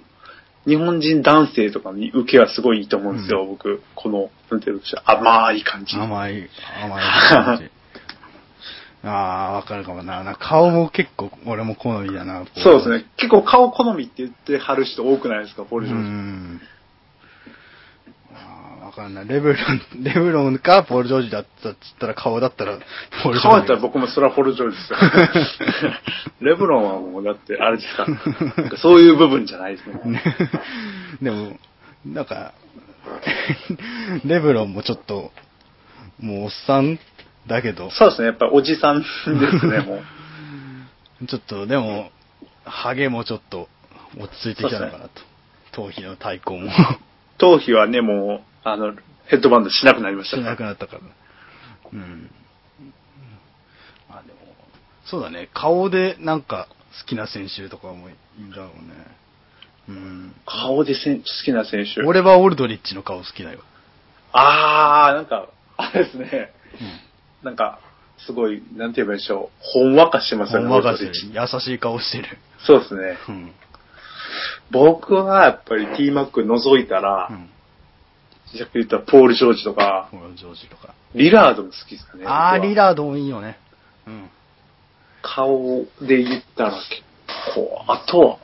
[0.67, 3.81] 日本人男性とかに受けはすごいいいと思うんですよ、う僕。
[3.95, 5.03] この、なんて言うんでしょう。
[5.05, 5.95] 甘い感じ。
[5.95, 6.49] 甘い、
[6.83, 7.71] 甘い感じ。
[9.03, 10.35] ああ、わかるかもな。
[10.39, 12.45] 顔も結構俺も好みだな。
[12.55, 13.05] そうですね。
[13.17, 16.07] 結構顔好みって言ってはる人多くないですか、ポル・ジョージ。
[16.07, 16.61] ん。
[18.35, 19.27] ああ、わかんない。
[19.27, 23.41] レブロン、 レブロンかポール・ジョージだったっつったら顔だったらポール・ジョージ。
[23.41, 25.91] 顔やったら僕もそれはポール・ジョージですよ。
[26.41, 28.05] レブロンはもうだって、あれですか。
[28.77, 29.99] そういう部分じゃないですね。
[30.05, 30.23] ね
[31.23, 31.57] でも、
[32.05, 32.53] なんか、
[34.25, 35.31] レブロンもちょっと、
[36.19, 36.99] もうおっさん
[37.47, 38.27] だけど、そうですね。
[38.27, 40.01] やっぱりおじさんですね、 も
[41.21, 41.25] う。
[41.27, 42.11] ちょっと、でも、
[42.65, 43.67] ハゲもちょっと
[44.17, 45.21] 落ち着いてきたのかなと。
[45.71, 46.69] 頭皮の対抗も
[47.37, 48.93] 頭皮はね、もう、あの、
[49.25, 50.27] ヘッドバンドしなくなりまし。
[50.27, 51.01] したなくなったから。
[51.93, 52.29] うん。
[54.09, 54.39] あ、でも、
[55.05, 55.49] そうだね。
[55.53, 56.67] 顔でなんか
[56.99, 58.71] 好きな選手とかもいいんだろうね。
[59.89, 60.35] うん。
[60.45, 62.01] 顔でせん好きな選手。
[62.03, 63.59] 俺はオルドリッチの顔好きだよ。
[64.33, 66.53] あー、なんか、あれですね。
[67.43, 67.79] なんか、
[68.25, 69.59] すごい、なんて言えばいいでしょう。
[69.59, 71.13] ほんわかしてますよね、ほんわかしてる。
[71.13, 72.37] 優しい顔してる。
[72.65, 73.17] そうですね。
[73.29, 73.51] うん。
[74.69, 77.49] 僕はやっぱり T マック覗いたら、うん。
[78.57, 80.93] さっき言ったポール・ジョージとか、ポール・ジョージとか。
[81.15, 82.25] リラードも好きですかね。
[82.27, 83.57] あー、僕はリラードもいいよね。
[84.07, 84.29] うん。
[85.21, 87.03] 顔で言ったら結
[87.55, 88.37] 構、あとは、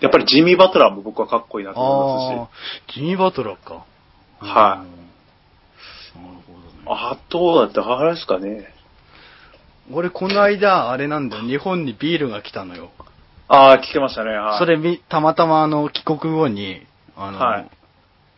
[0.00, 3.84] やっぱりジミー・バトラーも僕はかっこいいなと思いまあー、ジミー・バトラーか。
[4.40, 4.91] はい
[6.86, 8.72] あとだってあれですかね。
[9.92, 12.90] 俺この間、あれなんだよ、日本にビールが来たのよ。
[13.48, 14.30] ああ、聞けましたね。
[14.30, 17.70] はい、それみ、たまたまあの、帰国後に、あの、はい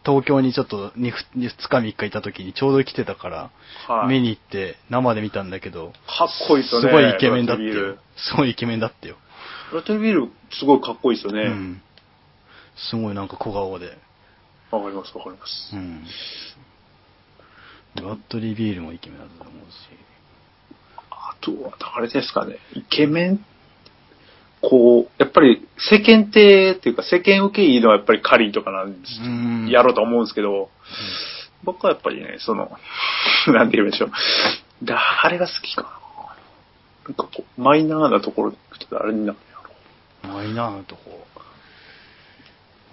[0.05, 3.51] 東京にちょっと 2, 2日3日いた時にちょうど来てたから、
[3.89, 6.89] はい、見に行って生で見たんだけど、かっこいいですよね。
[6.89, 7.99] すごいイケメンだったよブラッドビール。
[8.17, 9.17] すごいイケメンだったよ。
[9.71, 11.45] ブラッドビール、すごいかっこいいですよね。
[11.45, 11.83] うん。
[12.91, 13.97] すごいなんか小顔で。
[14.71, 15.71] わ、かります、わかります。
[15.73, 16.05] うん。
[17.97, 19.89] ブラッドリー・ビールもイケメンだと思うし。
[21.11, 22.57] あとは、誰ですかね。
[22.75, 23.45] イケメン
[24.61, 29.21] こう、やっぱり世間体っていうか世間受けいいのはやっぱりカリーとかなんです。
[29.23, 30.71] うんやろうと思うんですけど、
[31.63, 32.71] 僕はやっぱりね、その、
[33.49, 34.11] なんて言うんでしょう。
[34.83, 35.89] 誰が好きかな。
[37.09, 39.57] なんかこう、マイナーなところで行くと誰になるんや
[40.33, 41.27] ろマイナーなとこ。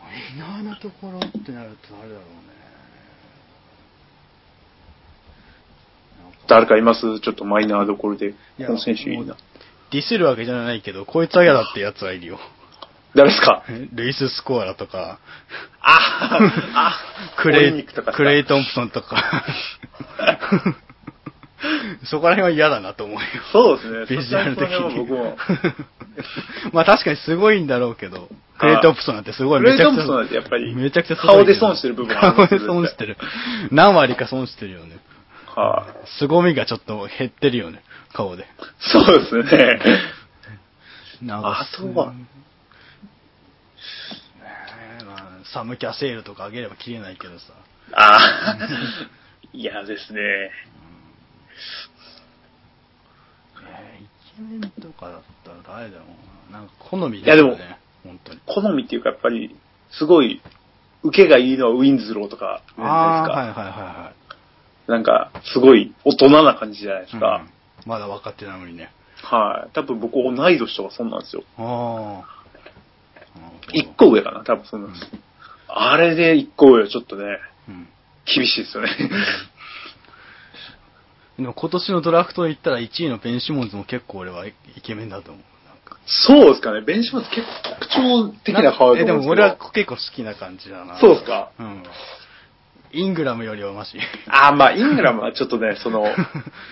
[0.01, 2.61] マイナーなところってなると誰だろうね。
[6.19, 7.19] なんか誰かいます？
[7.19, 8.31] ちょっとマイナーどころで。
[8.31, 8.37] こ
[8.73, 9.35] の選手いいな。
[9.91, 12.39] ディスるわけじゃないけど、こいつは嫌だってやつはいるよ。
[13.15, 13.63] 誰ですか？
[13.93, 15.19] ルイス・スコアラとか、
[15.81, 16.39] あ
[16.73, 16.95] あ、
[17.41, 19.43] クレイクレイ・トンプソンとか。
[22.05, 23.21] そこら辺は嫌だなと思うよ。
[23.51, 24.17] そうですね。
[24.17, 25.37] ビジュアル的に僕も。。
[26.73, 30.03] まあ確かにすごいんだろうけど、クレイ・トンプソンなんてすごいクレイ・めちゃくちゃ。
[30.03, 33.17] トンプソンなんてやっぱり、めちゃくちゃすごいけど顔で損してる部分顔で損してる。
[33.71, 34.97] 何割か損してるよね。
[35.55, 37.83] はい、凄みがちょっと減ってるよね。
[38.13, 38.45] 顔で。
[38.79, 39.79] そうですね。
[41.21, 42.25] なんあとはね
[45.01, 47.45] えまあサムキャセールとかあげれば切れないけどさ。
[47.93, 48.57] ああ、
[49.53, 50.19] 嫌ですね。
[53.63, 56.05] えーイケメンとかだったら誰だろ
[56.49, 56.59] うな。
[56.59, 57.77] なんか好みだよいやでね。
[58.03, 58.39] 本当に。
[58.45, 59.55] 好みっていうかやっぱり、
[59.91, 60.41] すごい、
[61.03, 63.21] 受けがいいのはウィンズローとかああ。
[63.23, 64.20] はいはいはいはい。
[64.91, 67.41] なんか、すごい大人な感じじゃないですか。
[67.45, 67.51] うん
[67.89, 68.91] まだ若手なのにね。
[69.23, 69.71] はい。
[69.73, 71.43] 多分僕同い年とかそんなんですよ。
[71.57, 72.25] ああ。
[73.73, 75.07] 一個上かな多分そんなんです。
[75.67, 77.87] あれで一個上はちょっとね、うん。
[78.25, 78.89] 厳しいですよね。
[81.39, 85.43] でも今年のドラフトで言ったら1位のベン・シモンズも結構俺はイケメンだと思う。
[86.05, 86.81] そうですかね。
[86.81, 89.01] ベンチマンって結構特徴的な顔で。
[89.01, 90.99] えでも俺は結構好きな感じだな。
[90.99, 91.49] そうですか？
[91.59, 91.83] うん。
[92.93, 93.97] イングラムよりはマシ。
[94.27, 96.05] ああ、まあ、イングラムはちょっとね、 その、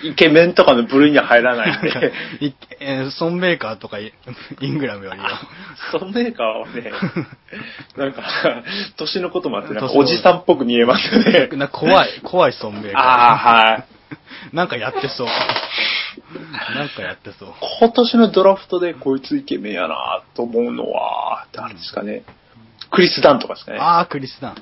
[0.03, 2.13] イケメンとかの部類には入らないんで。
[2.45, 4.13] いえーソンメーカーとかイ
[4.61, 5.41] イングラムよりは。
[5.91, 6.91] ソンメーカーはね、
[7.97, 8.23] なんか、
[8.97, 11.49] 年のこともあって、なんかおじさんっぽく見えますよね。
[11.53, 13.01] な怖い、怖いソンメーカー。
[13.01, 13.85] ああ、はい。
[14.53, 15.27] なんかやってそう。
[16.75, 17.53] なんかやってそう。
[17.79, 22.23] 今年のドラフトでこいつイケメンやなと思うのは、誰ですかね。
[22.91, 23.77] クリス・ダンとかですね。
[23.79, 24.55] ああ、クリスダン。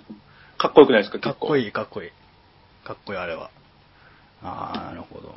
[0.57, 1.19] かっこよくないですか？
[1.19, 2.11] かっこいい、かっこいい。
[2.85, 3.49] かっこいい、あれは。
[4.43, 5.35] ああ、なるほど。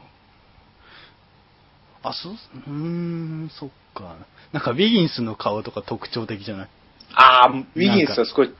[2.02, 4.16] あ、そう、うーん、そっか。
[4.52, 6.68] なんか、ビギンスの顔とか特徴的じゃない？
[7.14, 8.54] ああ、ウィギンスはすごい、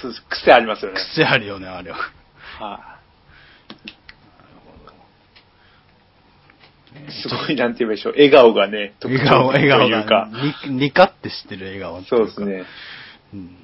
[0.00, 1.00] そうです癖ありますよね。
[1.14, 1.98] 癖あるよね、あれは。
[2.58, 2.98] は
[6.98, 7.12] い。
[7.22, 8.12] すごい、なんて言えばいいでしょう。
[8.12, 10.68] 笑顔がね、特笑顔、徴的笑顔というかが。。
[10.68, 12.40] に、にかってしてる笑顔そうです。
[12.44, 12.64] ね。
[13.32, 13.56] うん。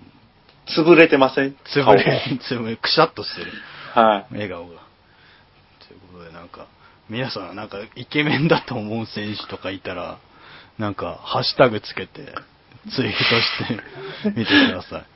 [0.77, 1.57] 潰れてません？
[1.73, 3.53] つぶれ、つぶれ、くしゃっとしてる。
[3.95, 4.27] 顔はい。
[4.33, 4.75] 笑顔が。
[5.89, 6.67] ということで、なんか、
[7.09, 10.19] 皆さん、なんか、イケメンだと思う選手とかいたら、
[10.79, 12.23] なんか、ハッシュタグつけて、
[12.95, 13.69] ツイートし
[14.25, 15.07] てみてください。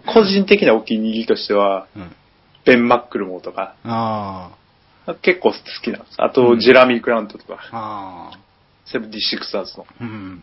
[0.12, 2.16] 個人的なお気に入りとしては、うん、
[2.64, 4.50] ベン・マックルモーとか、あ
[5.20, 6.14] 結構好きなんです。
[6.18, 8.38] あと、うんジェラミー・クラントとか、あ、ああ、
[8.86, 9.86] セブンティシクサーズの。
[10.00, 10.42] うん。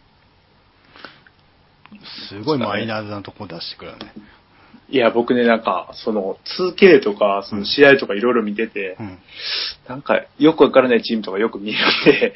[2.29, 4.13] すごいマイナーなとこ出してくるよね。
[4.91, 9.19] いや、僕ね、なんか、その、2K とか、その試合とかいろいろ見てて、うん。
[9.87, 12.35] なんか、よくわからないチームとかよく見えるんで、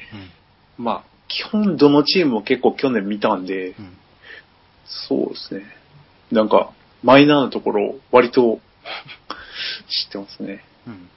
[0.78, 0.86] うん。
[0.86, 3.97] まあ、基本どのチームも結構去年見たんで、うん。
[4.86, 5.64] そうですね。
[6.32, 8.60] なんか、マイナーなところ、割と、
[9.89, 10.64] 知ってますね。
[10.86, 11.10] うん。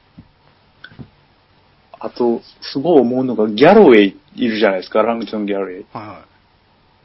[1.98, 5.86] あと、すごい思うのが、ギャロウェイいるじゃないですか、ラングトン・ギャロウェイ。
[5.92, 6.24] はいは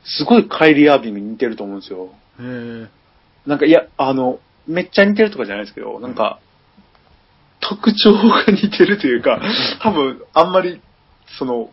[0.04, 2.10] すごいカイリー・アービングに似てると思うんですよ。
[2.40, 2.44] い。
[2.44, 2.90] へえ。
[3.46, 6.40] なんか、いや、あの、めっちゃ似てるとかじゃないですけど、なんか、
[7.60, 9.42] 特徴が似てるというか、
[9.82, 10.82] 多分、あんまり、
[11.38, 11.70] その、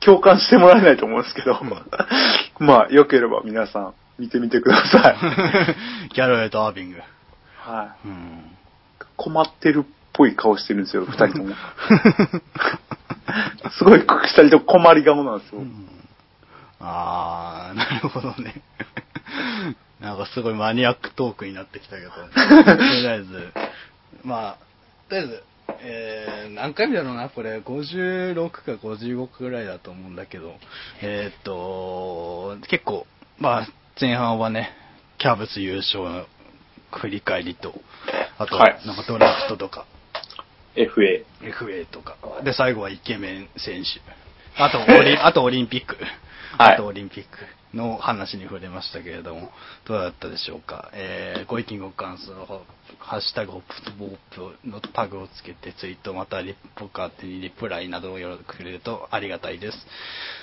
[0.00, 1.60] 共感してもらえないと思うんですけど、
[2.58, 5.16] まあ、よければ皆さん、見てみてください。
[6.14, 7.00] ギャロウェイとアービング。
[7.58, 8.08] はい。
[8.08, 8.50] うん。
[9.16, 11.54] 困ってるっぽい顔してるんですよ、二人とも。
[13.78, 15.62] すごい、二人とも困り顔なんですよ。
[16.82, 18.62] あー、なるほどね。
[20.00, 22.18] なんかすごいマニアックトークになってきたけど、と
[22.76, 23.52] りあえず、
[24.24, 24.56] まあ、
[25.08, 25.44] とりあえず、
[25.80, 30.56] えー、何回目だろうな、これ、56か55かぐらいだと思うんだけど、
[31.00, 33.06] えーっと、結構、
[33.38, 33.68] まあ、
[34.00, 34.72] 前半はね、
[35.18, 36.26] キャブス優勝の
[36.90, 37.72] 振り返りと、
[38.38, 39.86] あと、はいなんかドラフトとか、
[40.74, 41.24] FA。
[41.42, 42.16] FA とか。
[42.42, 44.00] で、最後はイケメン選手。
[44.60, 45.96] あと、オリあとオリンピック。
[46.58, 47.28] はいあとオリンピック
[47.76, 49.50] の話に触れましたけれども、
[49.86, 50.90] どうだったでしょうか？
[50.92, 52.46] えー、ご意見ご感想の
[52.98, 54.18] ハッシュタグホップボッ
[54.62, 59.78] プのタグをつけてツイートまたはリポカーにリプライなどをよろくれるとありがたいです。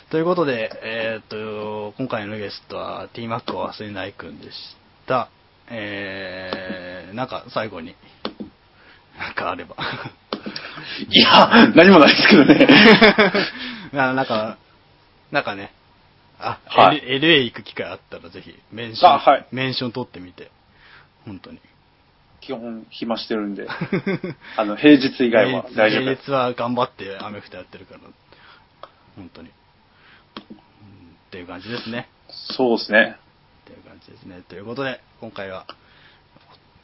[0.10, 4.58] ということで、えーっと、今回のゲストは T マックを忘れないくんでし
[5.08, 5.30] た。
[5.70, 7.96] えー、なんか最後に、
[9.20, 9.76] なんかあれば。
[11.10, 12.68] いや、何もないですけどね。
[13.94, 14.58] ななんか、
[15.32, 15.72] なんかね、
[16.40, 20.52] あ、はい L- LA 行く機会あったらぜひ、メンション、あはいメンション取ってみて、
[21.26, 21.60] 本当に。
[22.42, 23.68] 基本暇してるんで、
[24.58, 26.02] あの、平日以外は大丈夫。
[26.02, 28.00] 平日は頑張ってアメフトやってるから、
[29.16, 29.50] 本当に。
[29.50, 30.58] うん
[31.30, 32.10] っていう感じですね。
[32.30, 33.18] そうですね。
[33.64, 34.42] っていう感じですね。
[34.48, 35.66] ということで、今回は、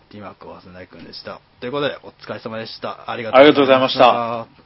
[0.09, 1.39] ティーマークはせないくんでした。
[1.59, 3.09] ということで、お疲れ様でした。
[3.09, 4.64] ありがありがとうございましたた。